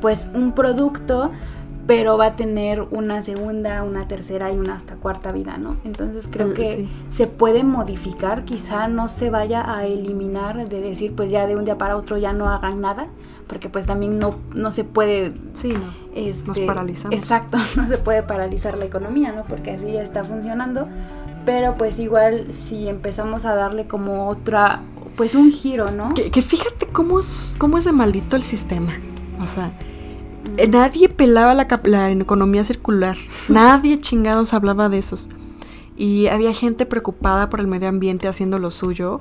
[0.00, 1.30] pues un producto
[1.86, 5.76] pero va a tener una segunda, una tercera y una hasta cuarta vida, ¿no?
[5.84, 11.14] Entonces creo mm, que se puede modificar, quizá no se vaya a eliminar de decir
[11.14, 13.08] pues ya de un día para otro ya no hagan nada,
[13.48, 15.34] porque pues también no, no se puede...
[15.54, 16.02] Sí, no.
[16.14, 17.18] Este, Nos paralizamos.
[17.18, 19.42] Exacto, no se puede paralizar la economía, ¿no?
[19.44, 20.86] Porque así ya está funcionando,
[21.44, 24.82] pero pues igual si empezamos a darle como otra,
[25.16, 26.14] pues un giro, ¿no?
[26.14, 28.92] Que, que fíjate cómo es, cómo es de maldito el sistema,
[29.40, 29.72] o sea
[30.68, 33.16] nadie pelaba la, la, economía circular.
[33.48, 35.28] Nadie chingados hablaba de esos.
[35.96, 39.20] Y había gente preocupada por el medio ambiente haciendo lo suyo.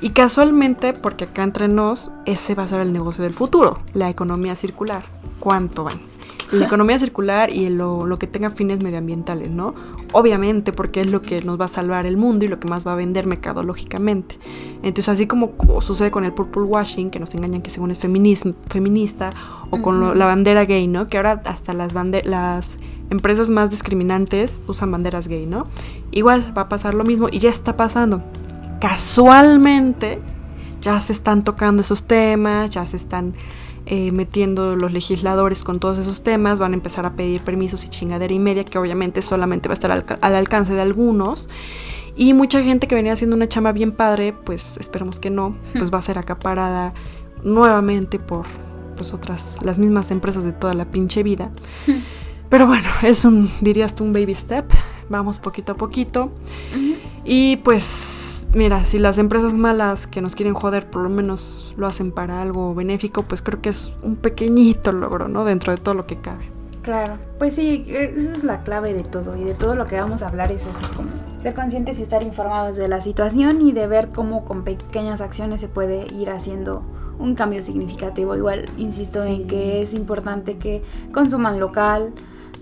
[0.00, 4.10] Y casualmente, porque acá entre nos, ese va a ser el negocio del futuro, la
[4.10, 5.04] economía circular.
[5.38, 6.09] ¿Cuánto van?
[6.52, 9.74] La economía circular y lo, lo, que tenga fines medioambientales, ¿no?
[10.12, 12.86] Obviamente, porque es lo que nos va a salvar el mundo y lo que más
[12.86, 14.38] va a vender mercadológicamente.
[14.82, 19.30] Entonces, así como sucede con el purple washing, que nos engañan que según es feminista,
[19.70, 21.08] o con la bandera gay, ¿no?
[21.08, 22.78] Que ahora hasta las, las
[23.10, 25.66] empresas más discriminantes usan banderas gay, ¿no?
[26.10, 28.22] Igual va a pasar lo mismo y ya está pasando.
[28.80, 30.20] Casualmente
[30.80, 33.34] ya se están tocando esos temas, ya se están
[33.92, 37.88] eh, metiendo los legisladores con todos esos temas, van a empezar a pedir permisos y
[37.88, 41.48] chingadera y media, que obviamente solamente va a estar al, al alcance de algunos.
[42.14, 45.92] Y mucha gente que venía haciendo una chamba bien padre, pues esperamos que no, pues
[45.92, 46.92] va a ser acaparada
[47.42, 48.46] nuevamente por
[48.96, 51.50] pues otras, las mismas empresas de toda la pinche vida.
[52.48, 54.66] Pero bueno, es un, dirías tú, un baby step.
[55.08, 56.30] Vamos poquito a poquito.
[57.24, 61.86] Y pues, mira, si las empresas malas que nos quieren joder por lo menos lo
[61.86, 65.44] hacen para algo benéfico, pues creo que es un pequeñito logro, ¿no?
[65.44, 66.44] Dentro de todo lo que cabe.
[66.82, 70.00] Claro, pues sí, e, esa es la clave de todo y de todo lo que
[70.00, 71.10] vamos a hablar es eso, como
[71.42, 75.60] ser conscientes y estar informados de la situación y de ver cómo con pequeñas acciones
[75.60, 76.82] se puede ir haciendo
[77.18, 78.34] un cambio significativo.
[78.34, 82.14] Igual, insisto en que es importante que consuman local,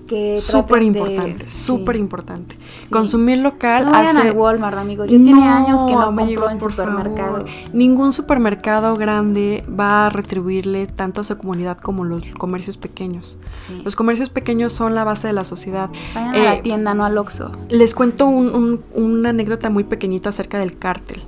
[0.09, 2.57] que súper importante, súper importante.
[2.91, 5.09] Consumir local no vayan hace Walmart, amigos.
[5.09, 7.45] Yo tiene años que no amigos, compro en supermercado.
[7.73, 13.39] Ningún supermercado grande va a retribuirle tanto a su comunidad como los comercios pequeños.
[13.85, 15.91] Los comercios pequeños son la base de la sociedad.
[16.15, 17.53] Vayan a la eh, tienda, no al Oxxo.
[17.69, 21.23] Les cuento una anécdota muy pequeñita acerca del cártel.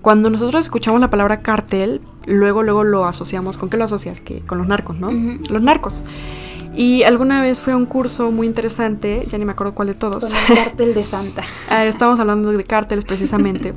[0.00, 4.40] Cuando nosotros escuchamos la palabra cártel, luego luego lo asociamos con qué lo asocias que
[4.40, 5.10] con los narcos, ¿no?
[5.48, 6.02] Los narcos.
[6.74, 10.24] Y alguna vez fue un curso muy interesante, ya ni me acuerdo cuál de todos.
[10.24, 11.42] Con el cártel de Santa.
[11.68, 13.74] ah, estábamos hablando de cárteles precisamente.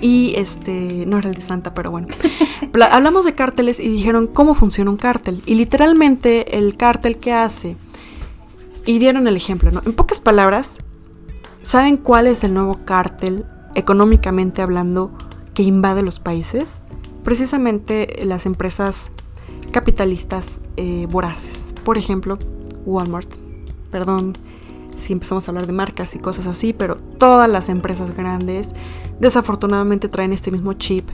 [0.00, 2.08] y este, no era el de Santa, pero bueno.
[2.90, 5.40] Hablamos de cárteles y dijeron cómo funciona un cártel.
[5.46, 7.76] Y literalmente el cártel que hace,
[8.86, 9.82] y dieron el ejemplo, ¿no?
[9.84, 10.78] En pocas palabras,
[11.62, 15.10] ¿saben cuál es el nuevo cártel económicamente hablando
[15.54, 16.78] que invade los países?
[17.24, 19.10] Precisamente las empresas
[19.76, 21.74] capitalistas eh, voraces.
[21.84, 22.38] Por ejemplo,
[22.86, 23.28] Walmart.
[23.90, 24.32] Perdón
[24.96, 28.70] si empezamos a hablar de marcas y cosas así, pero todas las empresas grandes
[29.20, 31.06] desafortunadamente traen este mismo chip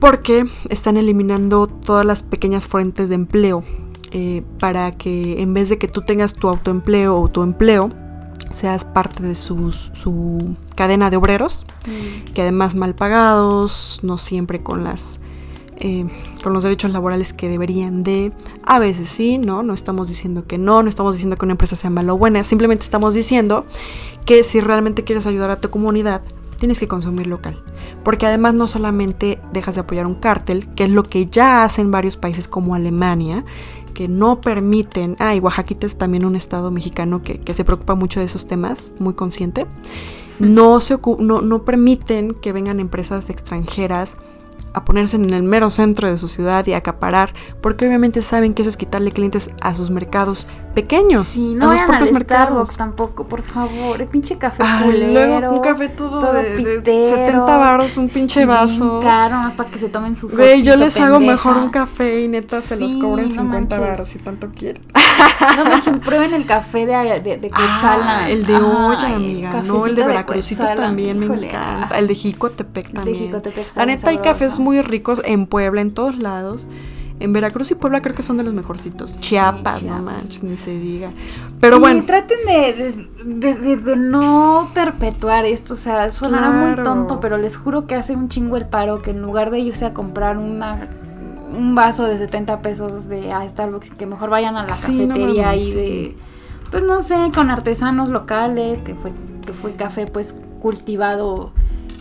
[0.00, 3.64] porque están eliminando todas las pequeñas fuentes de empleo
[4.10, 7.88] eh, para que en vez de que tú tengas tu autoempleo o tu empleo,
[8.52, 12.34] seas parte de su cadena de obreros, mm.
[12.34, 15.20] que además mal pagados, no siempre con las
[15.78, 16.06] eh,
[16.42, 18.32] con los derechos laborales que deberían de.
[18.62, 19.62] A veces sí, ¿no?
[19.62, 22.42] No estamos diciendo que no, no estamos diciendo que una empresa sea mala o buena,
[22.44, 23.66] simplemente estamos diciendo
[24.24, 26.22] que si realmente quieres ayudar a tu comunidad,
[26.58, 27.62] tienes que consumir local.
[28.02, 31.90] Porque además no solamente dejas de apoyar un cártel, que es lo que ya hacen
[31.90, 33.44] varios países como Alemania,
[33.94, 37.94] que no permiten, ah, y Oaxaquita es también un estado mexicano que, que se preocupa
[37.94, 39.66] mucho de esos temas, muy consciente,
[40.38, 44.16] no, se no, no permiten que vengan empresas extranjeras
[44.76, 48.60] a ponerse en el mero centro de su ciudad y acaparar, porque obviamente saben que
[48.60, 51.28] eso es quitarle clientes a sus mercados pequeños.
[51.28, 52.76] Sí, no a sus propios mercados.
[52.76, 58.10] tampoco, por favor, el pinche café Ay, luego un café todo, de, 70 baros, un
[58.10, 59.00] pinche vaso.
[59.02, 62.28] caro, más para que se tomen su Güey, yo les hago mejor un café y
[62.28, 64.82] neta se los cobro en 50 baros si tanto quieren.
[65.56, 69.94] No manchen, prueben el café de, de, de ah, el de olla, amiga, no el
[69.94, 71.98] de Veracruzito también me encanta.
[71.98, 73.18] El de Jicotepec también.
[73.18, 76.66] De Jicotepec La neta hay cafés muy ricos en Puebla, en todos lados.
[77.20, 79.20] En Veracruz y Puebla creo que son de los mejorcitos.
[79.20, 81.10] Chiapas, no manches, ni se diga.
[81.60, 82.04] Pero bueno.
[82.04, 85.74] traten de, de, no perpetuar esto.
[85.74, 89.12] O sea, sonará muy tonto, pero les juro que hace un chingo el paro que
[89.12, 90.88] en lugar de irse a comprar una
[91.56, 95.72] un vaso de 70 pesos de a Starbucks, que mejor vayan a la cafetería y
[95.72, 96.16] de.
[96.72, 99.12] Pues no sé, con artesanos locales, que fue,
[99.46, 101.52] que fue café pues cultivado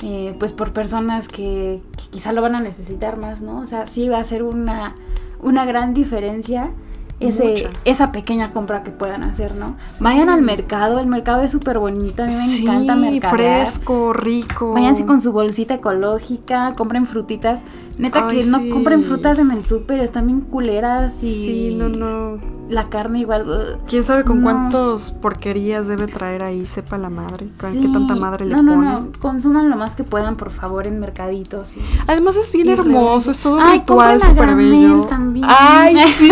[0.03, 1.81] eh, pues por personas que,
[2.15, 3.59] quizá lo van a necesitar más, ¿no?
[3.59, 4.95] O sea, sí va a ser una,
[5.41, 6.71] una gran diferencia
[7.19, 9.75] ese, esa pequeña compra que puedan hacer, ¿no?
[9.99, 13.65] Vayan al mercado, el mercado es súper bonito, a mí me encanta mercadear.
[13.65, 14.71] fresco, rico.
[14.71, 17.63] Váyanse con su bolsita ecológica, compren frutitas.
[17.97, 21.33] Neta que no compren frutas en el súper, están bien culeras y...
[21.33, 22.41] Sí, no, no.
[22.67, 23.79] La carne igual...
[23.87, 26.65] ¿Quién sabe con cuántas porquerías debe traer ahí?
[26.65, 30.03] Sepa la madre, con qué tanta madre le no, No, no, consuman lo más que
[30.03, 31.73] puedan, por favor, en mercaditos.
[32.07, 35.05] Además es bien hermoso, es todo Ay, ritual súper bello.
[35.05, 35.45] También.
[35.47, 36.31] Ay, sí.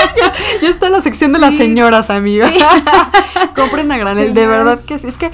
[0.62, 2.50] ya, está la sección de las señoras, amiga.
[3.56, 5.08] Compren a granel, de verdad que sí.
[5.08, 5.32] Es que,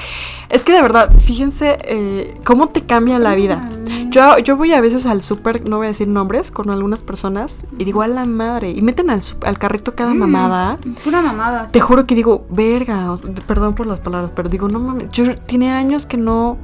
[0.50, 3.68] es que de verdad, fíjense eh, cómo te cambia la vida.
[4.08, 7.66] Yo, yo voy a veces al súper, no voy a decir nombres, con algunas personas
[7.78, 8.70] y digo, a la madre.
[8.70, 10.78] Y meten al, al carrito cada mm, mamada.
[10.96, 11.66] Es una mamada.
[11.66, 13.14] Te juro que digo, verga,
[13.46, 16.56] perdón por las palabras, pero digo, no mames, yo tiene años que no,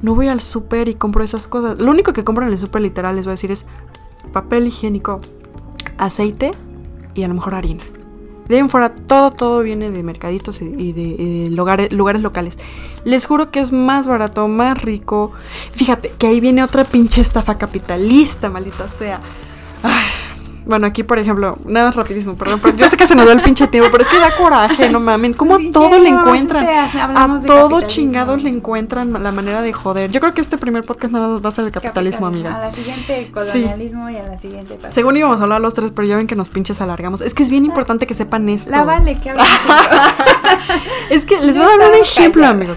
[0.00, 1.78] no voy al súper y compro esas cosas.
[1.78, 3.66] Lo único que compro en el súper literal, les voy a decir, es
[4.32, 5.20] papel higiénico,
[5.98, 6.52] aceite
[7.14, 7.84] y a lo mejor harina.
[8.48, 12.58] De ahí en fuera todo, todo viene de mercaditos y de, lugares, lugares locales.
[13.04, 15.32] Les juro que es más barato, más rico.
[15.72, 19.20] Fíjate que ahí viene otra pinche estafa capitalista, maldita sea.
[20.68, 23.32] Bueno, aquí, por ejemplo, nada más rapidísimo, perdón, pero yo sé que se nos da
[23.32, 25.32] el pinche tiempo, pero es que da coraje, no mamen.
[25.32, 26.68] ¿Cómo Sí, todo le encuentran?
[26.68, 27.80] este, A de todo capitalismo.
[27.86, 30.10] chingados le encuentran la manera de joder.
[30.10, 32.58] Yo creo que este primer podcast nada más va a ser el capitalismo, A amiga.
[32.58, 34.92] la siguiente colonialismo y a la siguiente paz.
[34.92, 37.22] Según íbamos a hablar los tres, pero ya ven que nos pinches alargamos.
[37.22, 38.70] Es que es bien importante que sepan esto.
[38.70, 39.44] La vale, que habla
[41.08, 42.76] Es que les voy a dar un ejemplo, amigos.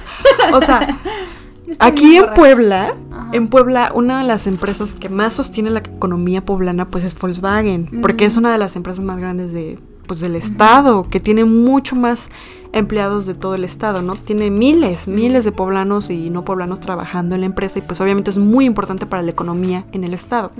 [0.53, 0.87] O sea,
[1.79, 2.25] Aquí en.
[2.33, 3.29] Puebla, Ajá.
[3.33, 8.01] en Puebla, una de las empresas que más sostiene la economía poblana, pues es Volkswagen,
[8.01, 11.95] porque es una de las empresas más grandes de, pues, del estado, que tiene mucho
[11.95, 12.29] más
[12.73, 14.15] empleados de todo el estado, ¿no?
[14.15, 18.29] Tiene miles, miles de poblanos y no poblanos trabajando en la empresa y pues obviamente
[18.29, 20.51] es muy importante para la economía en el estado.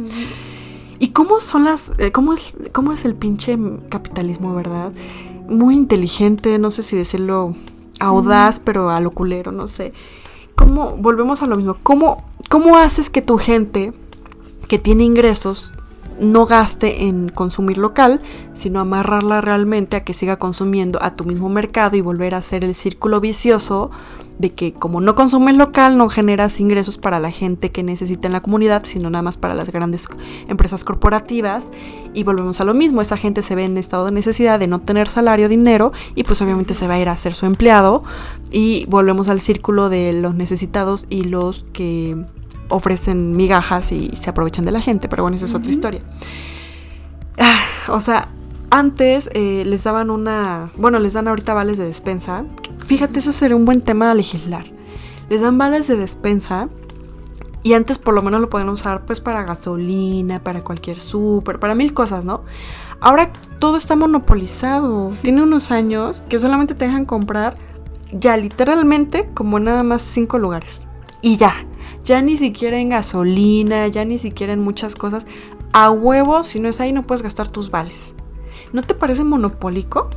[0.99, 3.57] ¿Y cómo son las, eh, cómo es, cómo es el pinche
[3.89, 4.91] capitalismo, verdad?
[5.49, 7.55] Muy inteligente, no sé si decirlo
[7.99, 9.93] audaz, pero a lo culero, no sé.
[10.55, 13.93] ¿Cómo, volvemos a lo mismo, cómo, cómo haces que tu gente
[14.67, 15.73] que tiene ingresos
[16.21, 18.21] no gaste en consumir local,
[18.53, 22.63] sino amarrarla realmente a que siga consumiendo a tu mismo mercado y volver a hacer
[22.63, 23.89] el círculo vicioso
[24.37, 28.33] de que como no consumes local no generas ingresos para la gente que necesita en
[28.33, 30.07] la comunidad, sino nada más para las grandes
[30.47, 31.71] empresas corporativas.
[32.13, 34.79] Y volvemos a lo mismo, esa gente se ve en estado de necesidad de no
[34.79, 38.03] tener salario, dinero y pues obviamente se va a ir a ser su empleado.
[38.51, 42.25] Y volvemos al círculo de los necesitados y los que
[42.71, 46.01] ofrecen migajas y se aprovechan de la gente, pero bueno, esa es otra historia.
[47.37, 48.27] Ah, o sea,
[48.69, 52.45] antes eh, les daban una, bueno, les dan ahorita vales de despensa.
[52.85, 54.65] Fíjate, eso sería un buen tema a legislar.
[55.29, 56.69] Les dan vales de despensa
[57.63, 61.75] y antes por lo menos lo podían usar pues para gasolina, para cualquier súper, para
[61.75, 62.41] mil cosas, ¿no?
[62.99, 65.11] Ahora todo está monopolizado.
[65.21, 67.57] Tiene unos años que solamente te dejan comprar
[68.11, 70.85] ya literalmente como nada más cinco lugares.
[71.21, 71.65] Y ya.
[72.03, 75.25] Ya ni siquiera en gasolina, ya ni siquiera en muchas cosas.
[75.73, 78.13] A huevo, si no es ahí, no puedes gastar tus vales.
[78.73, 80.09] ¿No te parece monopólico?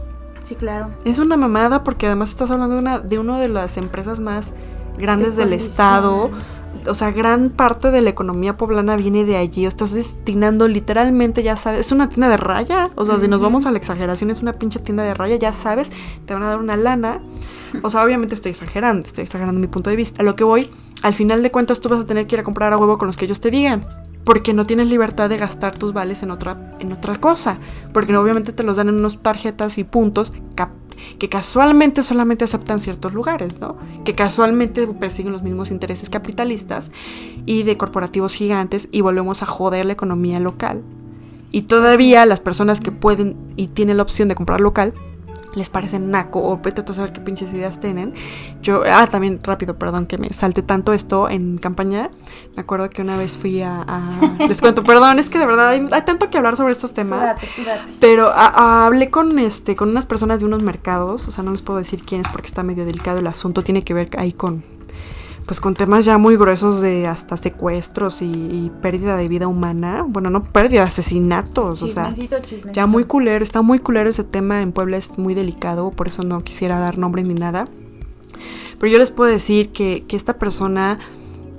[0.42, 0.90] Sí, claro.
[1.04, 4.52] Es una mamada porque además estás hablando de una de una de las empresas más
[4.98, 6.30] grandes De del estado.
[6.86, 9.64] O sea, gran parte de la economía poblana viene de allí.
[9.64, 12.90] O estás destinando literalmente, ya sabes, es una tienda de raya.
[12.94, 15.52] O sea, si nos vamos a la exageración, es una pinche tienda de raya, ya
[15.52, 15.90] sabes,
[16.26, 17.22] te van a dar una lana.
[17.82, 20.22] O sea, obviamente estoy exagerando, estoy exagerando mi punto de vista.
[20.22, 20.68] A lo que voy,
[21.04, 23.06] al final de cuentas tú vas a tener que ir a comprar a huevo con
[23.06, 23.86] los que ellos te digan.
[24.24, 27.58] Porque no tienes libertad de gastar tus vales en otra, en otra cosa.
[27.92, 30.32] Porque obviamente te los dan en unas tarjetas y puntos
[31.18, 33.76] que casualmente solamente aceptan ciertos lugares, ¿no?
[34.06, 36.90] Que casualmente persiguen los mismos intereses capitalistas
[37.44, 40.82] y de corporativos gigantes y volvemos a joder la economía local.
[41.50, 44.94] Y todavía las personas que pueden y tienen la opción de comprar local
[45.54, 48.14] les parece naco o vete tú a saber qué pinches ideas tienen.
[48.62, 52.10] Yo, ah, también rápido, perdón que me salte tanto esto en campaña.
[52.56, 53.82] Me acuerdo que una vez fui a...
[53.82, 56.92] a- les cuento, perdón, es que de verdad hay, hay tanto que hablar sobre estos
[56.94, 57.20] temas.
[57.22, 57.92] date, tú date.
[58.00, 61.50] Pero a- a- hablé con este con unas personas de unos mercados, o sea, no
[61.52, 64.64] les puedo decir quiénes porque está medio delicado el asunto, tiene que ver ahí con
[65.46, 70.04] pues con temas ya muy gruesos de hasta secuestros y, y pérdida de vida humana,
[70.06, 72.72] bueno, no pérdida, asesinatos, o sea, Chismecito, chismecito.
[72.72, 76.22] ya muy culero, está muy culero ese tema en Puebla, es muy delicado, por eso
[76.22, 77.66] no quisiera dar nombre ni nada.
[78.78, 80.98] Pero yo les puedo decir que, que esta persona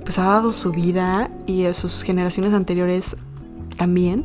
[0.02, 3.16] pues ha dado su vida y a sus generaciones anteriores
[3.76, 4.24] también.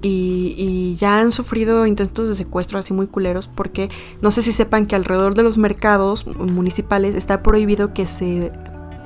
[0.00, 3.88] Y, y ya han sufrido intentos de secuestro así muy culeros porque
[4.22, 8.52] no sé si sepan que alrededor de los mercados municipales está prohibido que se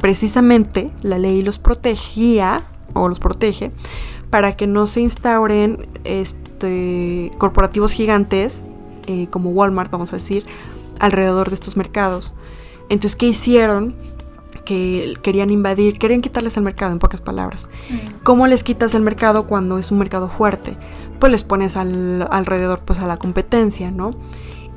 [0.02, 3.70] precisamente la ley los protegía o los protege
[4.28, 8.66] para que no se instauren este, corporativos gigantes
[9.06, 10.44] eh, como Walmart, vamos a decir,
[10.98, 12.34] alrededor de estos mercados.
[12.88, 13.94] Entonces, ¿qué hicieron?
[14.64, 17.68] Que querían invadir, querían quitarles el mercado, en pocas palabras.
[17.88, 18.22] Mm.
[18.22, 20.76] ¿Cómo les quitas el mercado cuando es un mercado fuerte?
[21.20, 24.10] Pues les pones al, alrededor pues a la competencia, ¿no?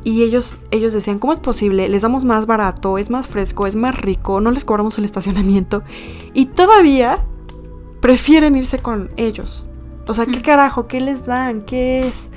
[0.05, 1.89] Y ellos, ellos decían, ¿cómo es posible?
[1.89, 5.81] Les damos más barato, es más fresco, es más rico, no les cobramos el estacionamiento.
[6.33, 7.25] Y todavía
[8.01, 9.67] prefieren irse con ellos.
[10.07, 10.87] O sea, ¿qué carajo?
[10.87, 11.63] ¿Qué les dan?
[11.63, 12.29] ¿Qué es?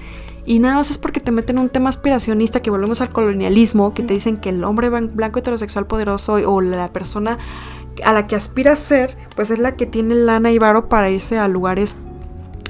[0.46, 4.02] Y nada más es porque te meten un tema aspiracionista que volvemos al colonialismo, que
[4.02, 7.37] te dicen que el hombre blanco heterosexual poderoso o la persona
[8.02, 11.10] a la que aspira a ser, pues es la que tiene lana y varo para
[11.10, 11.96] irse a lugares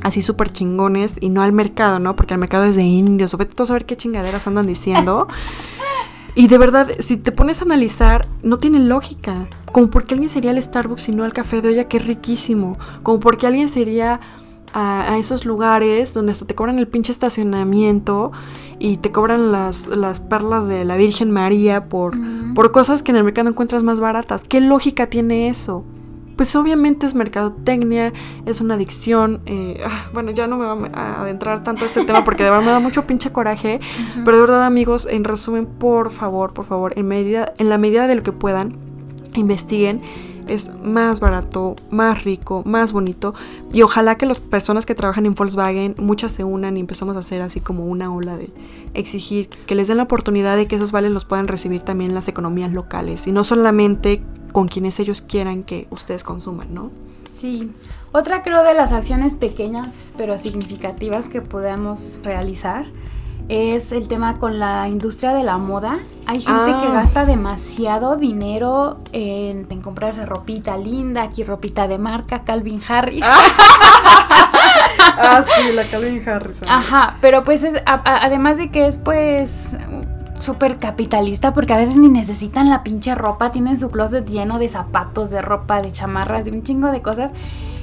[0.02, 2.16] así súper chingones y no al mercado, ¿no?
[2.16, 5.28] Porque el mercado es de indios, o vete tú a saber qué chingaderas andan diciendo.
[6.34, 9.48] Y de verdad, si te pones a analizar, no tiene lógica.
[9.72, 12.06] Como por qué alguien sería al Starbucks y no al café de olla, que es
[12.06, 12.78] riquísimo.
[13.02, 14.20] Como por qué alguien sería
[14.72, 18.30] a, a esos lugares donde hasta te cobran el pinche estacionamiento
[18.78, 22.54] y te cobran las, las perlas de la Virgen María por, Mm.
[22.54, 24.42] por cosas que en el mercado encuentras más baratas.
[24.48, 25.84] ¿Qué lógica tiene eso?
[26.38, 28.12] Pues obviamente es mercadotecnia,
[28.46, 29.40] es una adicción.
[29.44, 32.50] eh, ah, bueno, ya no me voy a adentrar tanto a este tema porque de
[32.50, 33.80] verdad me da mucho pinche coraje.
[34.24, 38.06] Pero de verdad, amigos, en resumen, por favor, por favor, en, medida, en la medida
[38.06, 38.76] de lo que puedan,
[39.34, 40.00] investiguen.
[40.46, 43.34] Es más barato, más rico, más bonito.
[43.72, 47.18] Y ojalá que las personas que trabajan en Volkswagen, muchas se unan y empezamos a
[47.18, 48.50] hacer así como una ola de
[48.94, 52.28] exigir que les den la oportunidad de que esos vales los puedan recibir también las
[52.28, 53.26] economías locales.
[53.26, 54.22] Y no solamente
[54.58, 56.90] con quienes ellos quieran que ustedes consuman, ¿no?
[57.30, 57.70] Sí.
[58.10, 59.86] Otra creo de las acciones pequeñas
[60.16, 62.86] pero significativas que podemos realizar
[63.48, 66.00] es el tema con la industria de la moda.
[66.26, 66.82] Hay gente Ah.
[66.84, 73.24] que gasta demasiado dinero en, en comprarse ropita linda, aquí ropita de marca, Calvin Harris.
[73.24, 73.40] Ah,
[75.44, 76.58] sí, la Calvin Harris.
[76.68, 79.66] Ajá, pero pues es, a- a- además de que es pues
[80.40, 84.68] súper capitalista porque a veces ni necesitan la pinche ropa, tienen su closet lleno de
[84.68, 87.30] zapatos, de ropa, de chamarras, de un chingo de cosas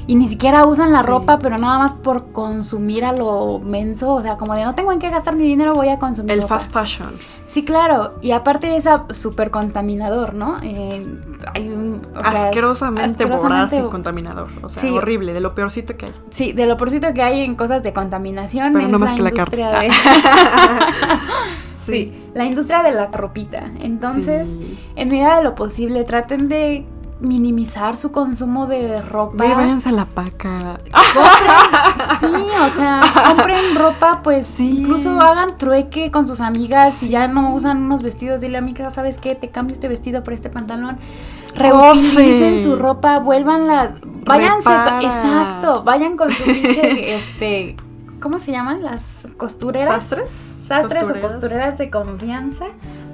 [0.07, 1.07] y ni siquiera usan la Sí.
[1.07, 4.91] ropa, pero nada más por consumir a lo menso, o sea, como de no tengo
[4.91, 6.59] en qué gastar mi dinero, voy a consumir El ropa".
[6.59, 7.09] fast fashion.
[7.47, 10.57] Sí, claro, y aparte es súper contaminador, ¿no?
[10.61, 11.07] Eh,
[11.55, 12.01] hay un...
[12.15, 13.41] o sea, asquerosamente, voraz
[13.71, 14.47] asquerosamente- y contaminador.
[14.61, 14.89] O sea, Sí.
[14.89, 16.13] horrible, de lo peorcito que hay.
[16.29, 19.21] Sí, de lo porcito que hay en cosas de contaminación Pero no más la que
[19.23, 19.87] la industria carne.
[19.87, 19.93] de...
[21.85, 23.71] sí, la industria de la ropita.
[23.81, 24.77] Entonces, Sí.
[24.95, 26.85] en medida de lo posible, traten de
[27.21, 29.45] minimizar su consumo de ropa.
[29.45, 30.77] Ve, váyanse a la paca.
[30.91, 34.81] Compren, sí, o sea, compren ropa, pues Sí.
[34.81, 36.93] incluso hagan trueque con sus amigas.
[36.93, 39.33] Si ya no usan unos vestidos, dile amiga, ¿sabes qué?
[39.33, 40.97] Te cambio este vestido por este pantalón.
[41.55, 45.01] Reutilicen su ropa, vuélvanla, váyanse, Repara.
[45.01, 47.77] exacto, vayan con su pinche, este,
[48.19, 48.83] ¿cómo se llaman?
[48.83, 50.03] Las costureras.
[50.03, 50.31] ¿Sastres?
[50.67, 52.65] Sastres o costureras de confianza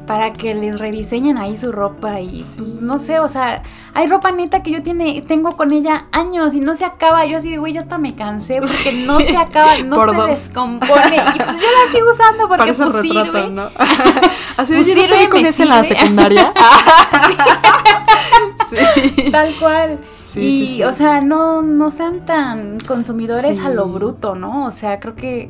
[0.07, 3.61] para que les rediseñen ahí su ropa y pues no sé, o sea,
[3.93, 7.37] hay ropa neta que yo tiene, tengo con ella años y no se acaba, yo
[7.37, 10.27] así de güey, ya hasta me cansé porque no se acaba, no Por se dos.
[10.27, 13.49] descompone y pues yo la sigo usando porque Parece pues retrato, sirve.
[13.51, 13.69] ¿no?
[14.57, 15.99] Así Pues de, yo no sirve, con ese en la sirve.
[15.99, 16.53] secundaria.
[18.69, 19.31] sí.
[19.31, 19.99] Tal cual.
[20.31, 20.83] Sí, y, sí, sí.
[20.83, 24.65] o sea, no, no sean tan consumidores a lo bruto, ¿no?
[24.65, 25.49] O sea, creo que.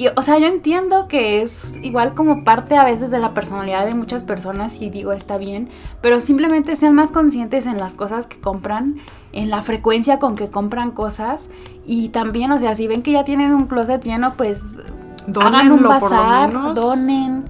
[0.00, 3.84] Y- o sea, yo entiendo que es igual como parte a veces de la personalidad
[3.84, 5.68] de muchas personas y digo, está bien,
[6.00, 8.96] pero simplemente sean más conscientes en las cosas que compran,
[9.32, 11.48] en la frecuencia con que compran cosas
[11.84, 14.62] y también, o sea, si ven que ya tienen un closet lleno, pues
[15.46, 17.44] hagan un bazar, donen.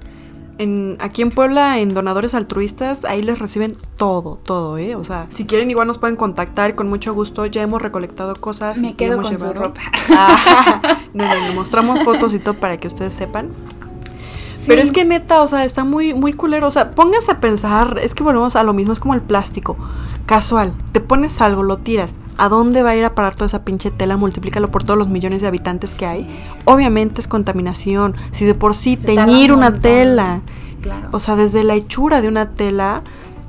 [0.61, 4.95] En, aquí en Puebla, en donadores altruistas, ahí les reciben todo, todo, ¿eh?
[4.95, 7.47] O sea, si quieren igual nos pueden contactar con mucho gusto.
[7.47, 8.79] Ya hemos recolectado cosas.
[8.79, 9.81] Me quedo hemos con su ropa.
[10.11, 13.49] Ah, no, no, no, mostramos fotos y todo para que ustedes sepan.
[14.67, 16.67] Pero es que neta, o sea, está muy, muy culero.
[16.67, 19.79] O sea, pónganse a pensar, es que volvemos a lo mismo, es como el plástico.
[20.31, 22.15] Casual, te pones algo, lo tiras.
[22.39, 24.17] ¿A dónde va a ir a parar toda esa pinche tela?
[24.17, 26.45] Multiplícalo por todos los millones de habitantes que hay.
[26.67, 28.15] Obviamente es contaminación.
[28.31, 29.83] Si de por sí Se teñir una montón.
[29.83, 30.41] tela.
[30.61, 31.09] Sí, claro.
[31.11, 33.03] O sea, desde la hechura de una tela,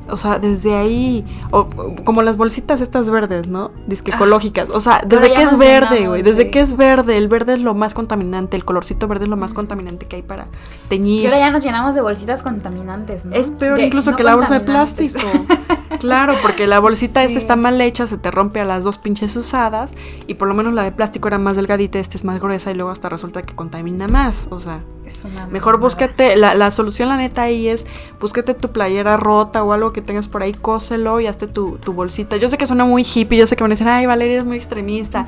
[0.10, 1.70] o sea, desde ahí, o,
[2.04, 3.70] como las bolsitas estas verdes, ¿no?
[3.86, 4.16] Disque Ah.
[4.16, 4.70] ecológicas.
[4.72, 6.24] O sea, desde que es verde, güey.
[6.24, 9.30] Desde de- que es verde, el verde es lo más contaminante, el colorcito verde es
[9.30, 11.26] lo más contaminante que hay para Y teñir.
[11.28, 13.36] ahora ya nos llenamos de bolsitas contaminantes, ¿no?
[13.36, 15.20] Es peor De- incluso no que la bolsa de plástico.
[16.00, 17.38] claro, porque la bolsita esta Sí.
[17.38, 19.92] está mal hecha, se te rompe a las dos pinches usadas
[20.28, 22.76] y por lo menos la de plástico era más delgadita, esta es más gruesa y
[22.76, 24.48] luego hasta resulta que contamina más.
[24.52, 24.82] O sea,
[25.18, 27.86] Es una Mejor búsquete, la, la solución la neta ahí es,
[28.20, 31.94] búsquete tu playera rota o algo que tengas por ahí, cóselo y hazte tu, tu
[31.94, 32.38] bolsita.
[32.38, 34.46] Yo sé que suena muy hippie, yo sé que van a decir, ay, Valeria es
[34.46, 35.26] muy extremista.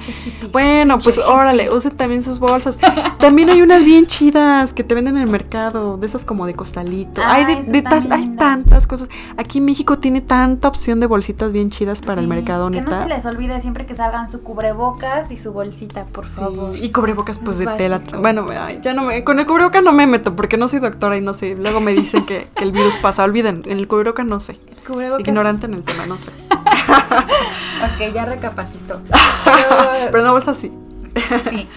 [0.51, 1.29] Bueno, Pinche pues hippie.
[1.31, 2.79] órale, use también sus bolsas.
[3.19, 6.53] También hay unas bien chidas que te venden en el mercado, de esas como de
[6.53, 7.21] costalito.
[7.23, 9.09] Ah, hay, de, de tan- hay tantas cosas.
[9.37, 12.91] Aquí México tiene tanta opción de bolsitas bien chidas para el mercado, Que neta.
[12.97, 16.75] no se les olvide siempre que salgan su cubrebocas y su bolsita, por favor.
[16.75, 18.01] Sí, Y cubrebocas pues de tela.
[18.19, 21.17] Bueno, ay, ya no me, con el cubrebocas no me meto porque no soy doctora
[21.17, 21.55] y no sé.
[21.55, 23.23] Luego me dicen que, que el virus pasa.
[23.23, 24.59] Olviden, en el cubrebocas no sé.
[24.85, 25.27] Cubrebocas.
[25.27, 26.31] Ignorante en el tema, no sé.
[27.83, 28.99] Ok, ya recapacito.
[29.43, 29.69] Pero,
[30.07, 30.71] Pero en la bolsa sí.
[31.49, 31.67] sí.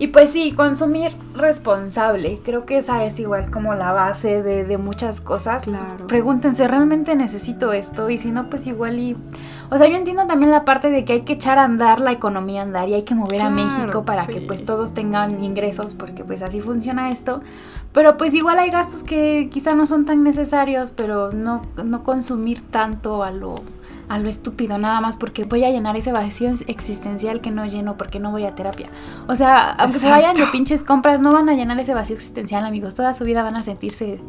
[0.00, 2.40] Y pues sí, consumir responsable.
[2.42, 5.64] Creo que esa es igual como la base de, de muchas cosas.
[5.64, 6.06] Claro.
[6.06, 8.08] Pregúntense, ¿realmente necesito esto?
[8.08, 9.14] Y si no, pues igual y...
[9.68, 12.12] O sea, yo entiendo también la parte de que hay que echar a andar la
[12.12, 14.32] economía a andar y hay que mover a México para sí.
[14.32, 17.42] que pues todos tengan ingresos porque pues así funciona esto.
[17.92, 22.62] Pero pues igual hay gastos que quizá no son tan necesarios, pero no, no consumir
[22.62, 23.56] tanto a lo,
[24.10, 27.96] a lo estúpido, nada más porque voy a llenar ese vacío existencial que no lleno
[27.96, 28.88] porque no voy a terapia.
[29.28, 32.64] O sea, aunque se vayan de pinches compras, no van a llenar ese vacío existencial,
[32.64, 32.96] amigos.
[32.96, 34.20] Toda su vida van a sentirse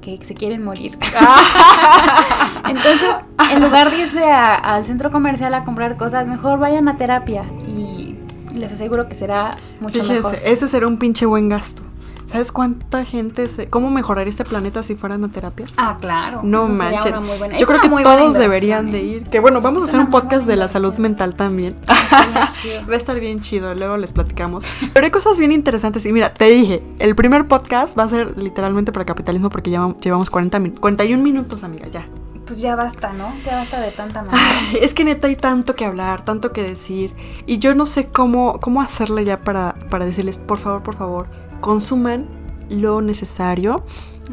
[0.00, 0.98] que se quieren morir.
[2.70, 3.10] Entonces,
[3.52, 8.16] en lugar de irse al centro comercial a comprar cosas, mejor vayan a terapia y
[8.54, 10.38] les aseguro que será mucho mejor.
[10.42, 11.82] Ese será un pinche buen gasto.
[12.28, 13.70] ¿Sabes cuánta gente se...
[13.70, 15.64] ¿Cómo mejoraría este planeta si fueran a terapia?
[15.78, 16.42] Ah, claro.
[16.44, 17.14] No manches.
[17.58, 19.04] Yo creo que todos deberían de ¿eh?
[19.04, 19.24] ir.
[19.24, 21.74] Que bueno, vamos a hacer un podcast de la salud mental también.
[21.88, 24.66] Va a estar bien chido, luego les platicamos.
[24.92, 26.04] Pero hay cosas bien interesantes.
[26.04, 30.28] Y mira, te dije, el primer podcast va a ser literalmente para capitalismo porque llevamos
[30.28, 32.06] 40 41 minutos, amiga, ya
[32.44, 33.30] pues ya basta, ¿no?
[33.44, 34.42] Ya basta de tanta manera.
[34.80, 37.14] Es que neta hay tanto que hablar, tanto que decir.
[37.44, 41.28] Y yo no sé cómo, cómo hacerle ya para, para decirles, por favor, por favor,
[41.60, 42.26] consuman
[42.70, 43.84] lo necesario.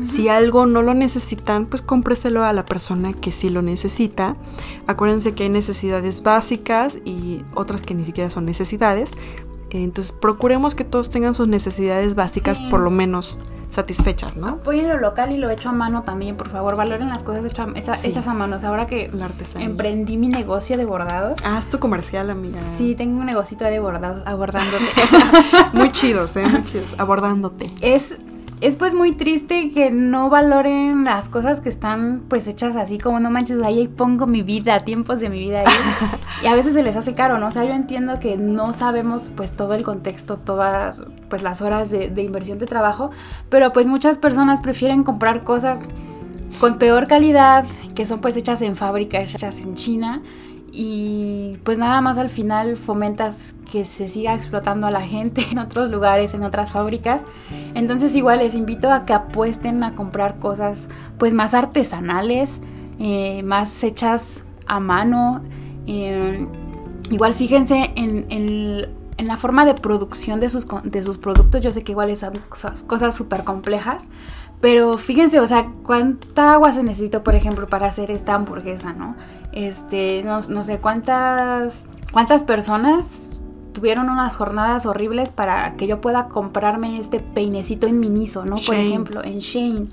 [0.04, 4.36] Si algo no lo necesitan, pues cómpreselo a la persona que sí lo necesita.
[4.88, 9.14] Acuérdense que hay necesidades básicas y otras que ni siquiera son necesidades.
[9.70, 13.40] Entonces procuremos que todos tengan sus necesidades básicas por lo menos
[13.76, 14.48] satisfechas, ¿no?
[14.48, 16.76] Apoyen lo local y lo hecho a mano también, por favor.
[16.76, 18.58] Valoren las cosas hechas, a mano.
[18.66, 19.12] ahora que
[19.60, 21.40] emprendí mi negocio de bordados.
[21.44, 22.60] Ah, es tu comercial, amiga.
[22.60, 24.86] Sí, tengo un negocito de bordados, abordándote.
[25.74, 26.48] muy chidos, ¿eh?
[26.48, 27.70] Muy chidos, abordándote.
[27.82, 28.18] Es
[28.62, 33.20] es pues muy triste que no valoren las cosas que están pues hechas así como
[33.20, 35.76] no manches, ahí pongo mi vida, tiempos de mi vida ahí.
[36.44, 37.48] y a veces se les hace caro, ¿no?
[37.48, 40.98] O sea, yo entiendo que no sabemos pues todo el contexto, todas
[41.30, 43.12] pues las horas de, de inversión de trabajo,
[43.50, 45.82] pero pues muchas personas prefieren comprar cosas
[46.60, 50.22] con peor calidad, que son pues hechas en fábrica, hechas en China
[50.78, 55.60] y pues nada más al final fomentas que se siga explotando a la gente en
[55.60, 57.24] otros lugares, en otras fábricas.
[57.76, 62.60] Entonces igual les invito a que apuesten a comprar cosas pues más artesanales,
[63.00, 65.44] eh, más hechas a mano.
[65.88, 66.46] Eh,
[67.10, 71.62] igual fíjense en, en, la forma de producción de sus, de sus productos.
[71.62, 74.04] Yo sé que igual son cosas súper complejas,
[74.62, 79.16] pero fíjense, o sea, cuánta agua se necesita, por ejemplo, para hacer esta hamburguesa, ¿no?
[79.52, 83.42] Este, no, sé cuántas, cuántas personas
[83.74, 88.56] tuvieron unas jornadas horribles para que yo pueda comprarme este peinecito en Miniso, ¿no?
[88.56, 89.88] Por ejemplo, en Shane.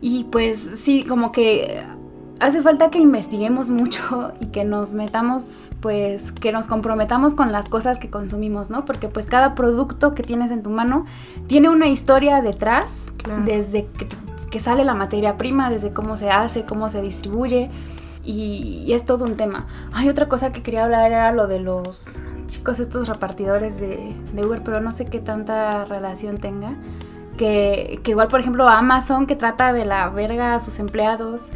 [0.00, 1.82] Y pues sí, como que
[2.40, 7.68] hace falta que investiguemos mucho y que nos metamos, pues, que nos comprometamos con las
[7.68, 8.84] cosas que consumimos, ¿no?
[8.84, 11.06] Porque pues cada producto que tienes en tu mano
[11.46, 13.12] tiene una historia detrás,
[13.44, 14.06] desde que,
[14.56, 17.70] sale la materia prima, desde cómo se hace, cómo se distribuye.
[18.24, 19.66] Y, es todo un tema.
[19.92, 22.16] Hay otra cosa que quería hablar, era lo de los
[22.46, 26.74] chicos, estos repartidores de, de Uber, pero no sé qué tanta relación tenga.
[27.36, 31.50] Que, que igual, por ejemplo, Amazon, que trata de la verga a sus empleados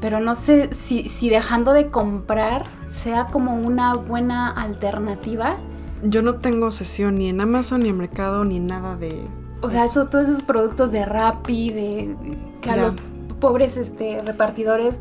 [0.00, 5.56] pero no sé si, si dejando de comprar sea como una buena alternativa.
[6.02, 9.26] Yo no tengo sesión ni en Amazon, ni en Mercado, ni nada de...
[9.62, 12.16] O sea, eso, todos esos productos de Rappi, de
[12.60, 12.96] que a los
[13.40, 14.98] pobres este, repartidores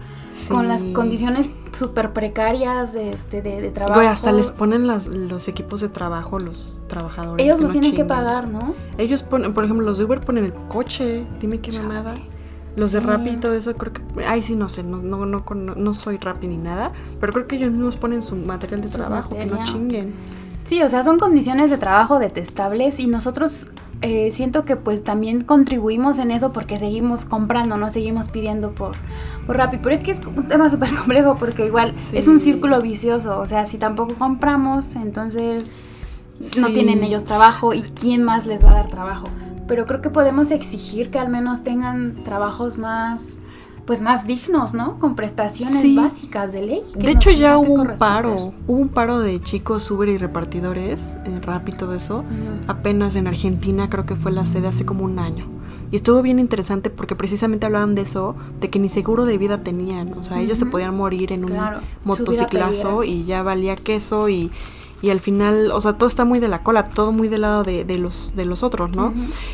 [0.49, 3.99] con las condiciones súper precarias de, este, de, trabajo.
[3.99, 7.45] Güey, hasta les ponen los equipos de trabajo los trabajadores.
[7.45, 8.75] Ellos los tienen que pagar, ¿no?
[8.97, 11.25] Ellos ponen, por ejemplo, los de Uber ponen el coche.
[11.39, 12.13] Dime qué mamada.
[12.75, 14.25] Los de Rappi y todo eso, creo que.
[14.25, 16.91] Ay, sí, no sé, no, no, no, no, soy Rappi ni nada.
[17.21, 20.13] Pero creo que ellos mismos ponen su material de trabajo, que no chinguen.
[20.65, 23.67] Sí, o sea, son condiciones de trabajo detestables y nosotros
[24.01, 28.91] eh, siento que pues también contribuimos en eso porque seguimos comprando, no seguimos pidiendo por,
[29.47, 29.77] por Rappi.
[29.77, 33.39] Pero es que es un tema súper complejo porque igual es un círculo vicioso.
[33.39, 35.71] O sea, si tampoco compramos, entonces
[36.59, 39.27] no tienen ellos trabajo y quién más les va a dar trabajo
[39.67, 43.39] pero creo que podemos exigir que al menos tengan trabajos más
[43.85, 44.97] pues más dignos, ¿no?
[44.97, 46.81] Con prestaciones básicas de ley.
[46.95, 51.39] De hecho ya hubo un paro, hubo un paro de chicos Uber y repartidores, eh,
[51.41, 52.23] rap y todo eso,
[52.67, 55.47] apenas en Argentina creo que fue la sede hace como un año.
[55.91, 59.61] Y estuvo bien interesante porque precisamente hablaban de eso, de que ni seguro de vida
[59.61, 61.57] tenían, o sea, ellos se podían morir en un
[62.03, 64.51] motociclazo y ya valía queso y
[65.01, 67.63] y al final, o sea, todo está muy de la cola, todo muy del lado
[67.63, 69.13] de, los, de los otros, ¿no?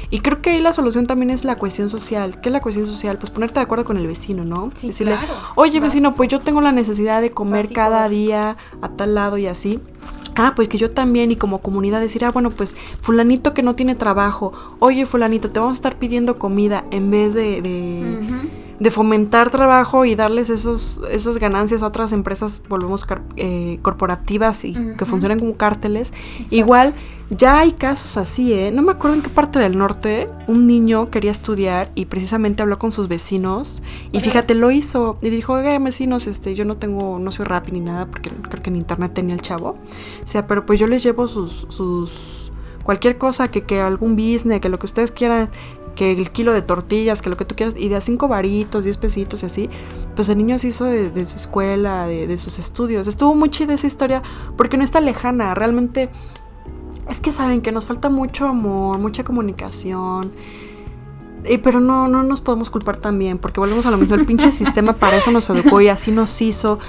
[0.09, 2.39] Y creo que ahí la solución también es la cohesión social.
[2.41, 3.17] ¿Qué es la cohesión social?
[3.17, 4.71] Pues ponerte de acuerdo con el vecino, ¿no?
[4.75, 5.17] Sí, Decirle,
[5.55, 9.47] oye vecino, pues yo tengo la necesidad de comer cada día a tal lado y
[9.47, 9.79] así.
[10.35, 13.75] Ah, pues que yo también y como comunidad decir, ah, bueno, pues fulanito que no
[13.75, 18.49] tiene trabajo, oye fulanito, te vamos a estar pidiendo comida en vez de de
[18.89, 23.05] fomentar trabajo y darles esos, esas ganancias a otras empresas, volvemos
[23.36, 26.11] eh, corporativas y que funcionan como cárteles.
[26.49, 26.95] Igual,
[27.29, 28.71] ya hay casos así, ¿eh?
[28.71, 32.79] No me acuerdo en qué parte del norte un niño quería estudiar y precisamente habló
[32.79, 36.77] con sus vecinos y fíjate, lo hizo y le dijo, oiga, vecinos, este, yo no
[36.77, 39.77] tengo, no soy rap ni nada porque creo que en internet tenía el chavo.
[40.25, 42.51] O sea, pero pues yo les llevo sus, sus
[42.84, 45.49] cualquier cosa, que, que algún business, que lo que ustedes quieran,
[45.95, 48.85] que el kilo de tortillas, que lo que tú quieras, y de a cinco varitos,
[48.85, 49.69] diez pesitos y así,
[50.15, 53.07] pues el niño se hizo de, su escuela, de, de, sus estudios.
[53.07, 54.21] Estuvo muy chida esa historia
[54.57, 56.09] porque no está lejana, realmente
[57.09, 60.31] es que saben que nos falta mucho amor, mucha comunicación.
[61.47, 64.15] Y, pero no, no nos podemos culpar también, porque volvemos a lo mismo.
[64.15, 66.79] El pinche sistema para eso nos educó y así nos hizo.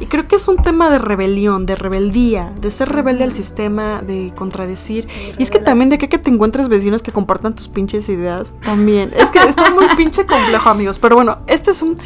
[0.00, 4.02] Y creo que es un tema de rebelión, de rebeldía, de ser rebelde al sistema,
[4.02, 5.06] de contradecir.
[5.38, 8.56] y es que también de que, que te encuentres vecinos que compartan tus pinches ideas
[8.62, 9.10] también.
[9.16, 10.98] Es que está muy pinche complejo, amigos.
[10.98, 11.96] Pero bueno, este es un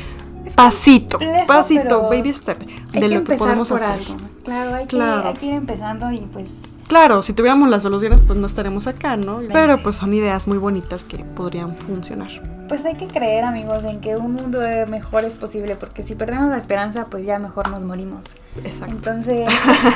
[0.54, 2.58] pasito, pasito, baby step
[2.92, 4.00] de lo que podemos hacer.
[4.44, 5.22] Claro, hay, claro.
[5.22, 6.50] Que, hay que ir empezando y pues
[6.92, 9.40] Claro, si tuviéramos las soluciones, pues no estaremos acá, ¿no?
[9.50, 12.28] Pero pues son ideas muy bonitas que podrían funcionar.
[12.68, 16.50] Pues hay que creer, amigos, en que un mundo mejor es posible, porque si perdemos
[16.50, 18.26] la esperanza, pues ya mejor nos morimos.
[18.64, 18.94] Exacto.
[18.94, 19.48] Entonces,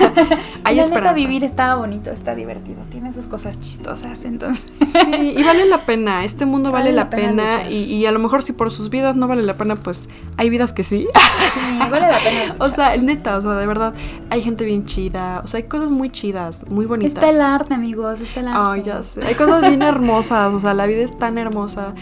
[0.64, 4.72] hay la neta vivir está bonito, está divertido, tiene sus cosas chistosas, entonces.
[4.80, 8.54] sí, y vale la pena, este mundo vale, la pena, y, a lo mejor si
[8.54, 11.06] por sus vidas no vale la pena, pues hay vidas que sí.
[11.54, 12.56] sí, vale la pena.
[12.58, 13.92] o sea, neta, o sea, de verdad,
[14.30, 17.22] hay gente bien chida, o sea, hay cosas muy chidas, muy bonitas.
[17.22, 18.60] Está el arte, amigos, está el arte.
[18.62, 21.94] Ay, ya sé, hay cosas bien hermosas, o sea, la vida es tan hermosa.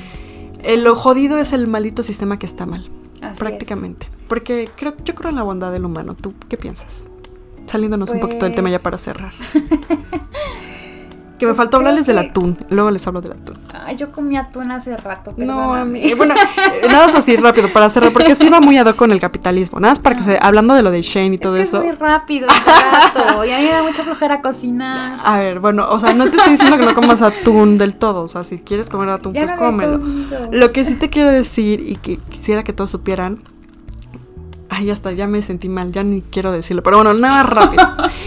[0.63, 2.89] El, lo jodido es el maldito sistema que está mal.
[3.39, 4.09] Prácticamente.
[4.29, 6.15] Porque creo, yo creo en la bondad del humano.
[6.15, 7.05] ¿Tú qué piensas?
[7.67, 9.33] Saliéndonos un poquito del tema ya para cerrar.
[11.45, 12.57] Que me pues faltó hablarles del atún.
[12.71, 13.55] Luego les hablo del atún.
[13.85, 15.35] Ay, yo comí atún hace rato.
[15.37, 18.87] No, eh, bueno, eh, nada más así rápido para cerrar, porque sí va muy ad
[18.87, 19.79] hoc con el capitalismo.
[19.79, 20.39] Nada más para que se.
[20.41, 21.83] Hablando de lo de Shane y todo eso.
[21.83, 23.45] Es muy rápido, rato.
[23.45, 25.19] y a mí me da mucha flojera cocinar.
[25.23, 28.23] A ver, bueno, o sea, no te estoy diciendo que no comas atún del todo.
[28.23, 30.01] O sea, si quieres comer atún, pues cómelo.
[30.51, 33.41] Lo que sí te quiero decir y que quisiera que todos supieran.
[34.71, 36.83] Ay, ya está, ya me sentí mal, ya ni quiero decirlo.
[36.83, 37.85] Pero bueno, nada más rápido.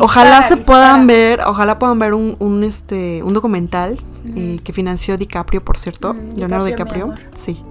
[0.00, 3.98] ojalá se puedan ver, ojalá puedan ver un, un este, un documental
[4.34, 7.62] eh, que financió DiCaprio, por cierto, Leonardo DiCaprio, sí,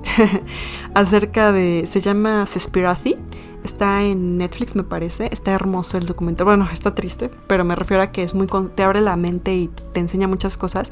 [0.93, 3.17] acerca de, se llama Sespiracy,
[3.65, 8.03] está en Netflix me parece, está hermoso el documental, bueno, está triste, pero me refiero
[8.03, 10.89] a que es muy, te abre la mente y te enseña muchas cosas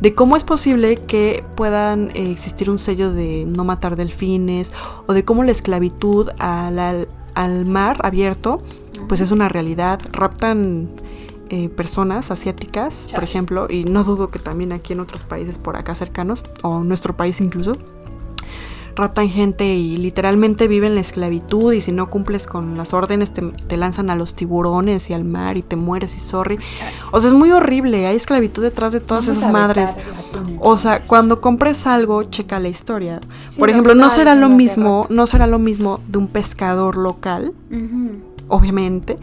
[0.00, 4.72] de cómo es posible que puedan eh, existir un sello de no matar delfines
[5.06, 8.62] o de cómo la esclavitud al, al mar abierto
[9.06, 10.00] pues es una realidad.
[10.12, 10.88] Raptan
[11.48, 15.76] eh, personas asiáticas, por ejemplo, y no dudo que también aquí en otros países por
[15.76, 17.74] acá cercanos, o nuestro país incluso,
[18.96, 23.76] raptan gente y literalmente viven la esclavitud y si no cumples con las órdenes te,
[23.76, 26.58] lanzan a los tiburones y al mar y te mueres y sorry.
[27.12, 29.90] O sea, es muy horrible, hay esclavitud detrás de todas esas madres.
[30.60, 33.20] O sea, cuando compres algo, checa la historia.
[33.58, 37.52] Por ejemplo, no será lo mismo, no será lo mismo de un pescador local
[38.48, 39.18] obviamente,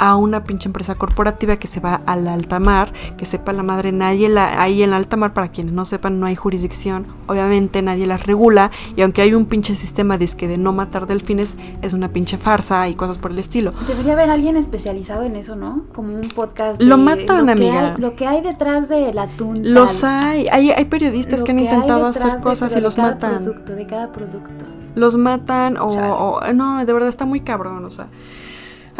[0.00, 3.92] a una pinche empresa corporativa que se va al alta mar, que sepa la madre,
[3.92, 8.06] nadie la, ahí en alta mar, para quienes no sepan, no hay jurisdicción, obviamente nadie
[8.06, 12.08] las regula, y aunque hay un pinche sistema de, de no matar delfines, es una
[12.08, 13.72] pinche farsa y cosas por el estilo.
[13.86, 15.84] Debería haber alguien especializado en eso, ¿no?
[15.94, 16.80] Como un podcast.
[16.80, 17.72] lo matan, lo amiga.
[17.72, 19.60] Que hay, lo que hay detrás del atún.
[19.74, 23.44] Los hay, hay, hay periodistas que han intentado hacer cosas y los matan.
[23.44, 24.64] Producto, de cada producto.
[24.94, 28.08] Los matan o, o, no, de verdad está muy cabrón, o sea.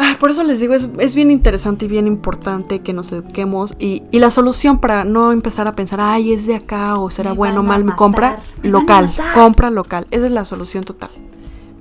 [0.03, 4.01] Ah, por eso les digo, es, bien interesante y bien importante que nos eduquemos y,
[4.11, 7.63] la solución para no empezar a pensar, ay, es de acá o será bueno o
[7.63, 10.07] mal mi compra, local, compra local.
[10.09, 11.11] Esa es la solución total.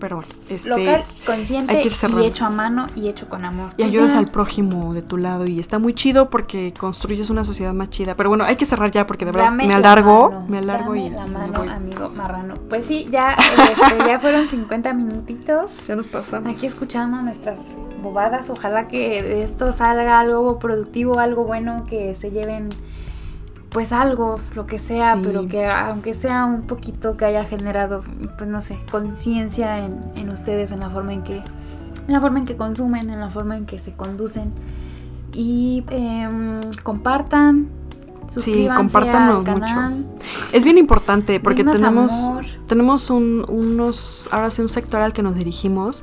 [0.01, 3.71] Pero bueno, este, local, consciente y hecho a mano y hecho con amor.
[3.77, 7.73] Y ayudas al prójimo de tu lado y está muy chido porque construyes una sociedad
[7.73, 8.15] más chida.
[8.17, 11.27] Pero bueno, hay que cerrar ya porque de verdad me alargo, me alargo y la
[11.27, 12.55] mano, amigo marrano.
[12.69, 15.87] Pues sí, ya, este, ya fueron 50 minutitos.
[15.87, 16.51] Ya nos pasamos.
[16.51, 17.61] Aquí escuchando nuestras
[18.03, 18.51] bobadas.
[18.51, 22.71] Ojalá que de esto salga algo productivo, algo bueno, que se lleven
[23.71, 28.03] pues algo, lo que sea, pero que aunque sea un poquito que haya generado,
[28.37, 32.41] pues no sé, conciencia en, en, ustedes, en la forma en que, en la forma
[32.41, 34.53] en que consumen, en la forma en que se conducen.
[35.33, 37.69] Y eh, compartan,
[38.27, 39.77] sí, compártanos mucho.
[40.53, 42.31] Es bien importante porque tenemos,
[42.67, 46.03] tenemos un, unos, ahora sí, un sectoral que nos dirigimos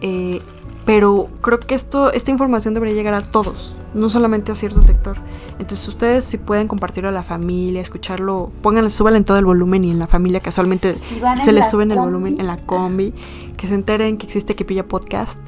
[0.00, 0.40] Eh,
[0.88, 5.18] pero creo que esto, esta información debería llegar a todos, no solamente a cierto sector.
[5.58, 9.84] Entonces ustedes si pueden compartirlo a la familia, escucharlo, pónganle, súbanle en todo el volumen
[9.84, 10.96] y en la familia casualmente
[11.44, 13.12] se les suben el volumen en la combi,
[13.58, 15.38] que se enteren que existe Que Pilla Podcast,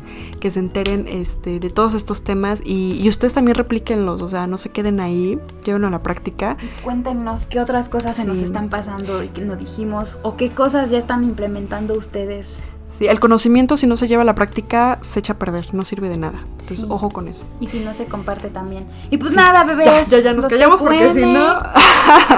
[0.41, 4.59] que se enteren este, de todos estos temas y, ustedes también replíquenlos, o sea, no
[4.59, 6.59] se queden ahí, llévenlo a la práctica.
[6.85, 10.91] cuéntenos qué otras cosas se nos están pasando y que no dijimos o qué cosas
[10.91, 12.59] ya están implementando ustedes.
[12.91, 15.85] Sí, el conocimiento si no se lleva a la práctica se echa a perder, no
[15.85, 16.41] sirve de nada.
[16.43, 17.47] Entonces, ojo con eso.
[17.61, 18.85] Y si no se comparte también.
[19.11, 20.09] Y pues nada, bebés.
[20.11, 21.57] Ya, ya, nos callamos porque si no.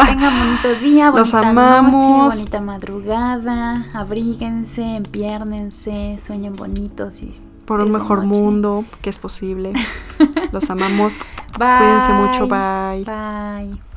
[0.06, 2.04] tengan bonito día, bonita Los amamos.
[2.04, 3.84] Noche, bonita madrugada.
[3.94, 7.32] Abríguense, empiérnense, sueñen bonitos y
[7.64, 9.72] por un mejor mundo que es posible.
[10.52, 11.14] Los amamos.
[11.58, 11.78] Bye.
[11.78, 13.04] Cuídense mucho, bye.
[13.04, 13.91] Bye.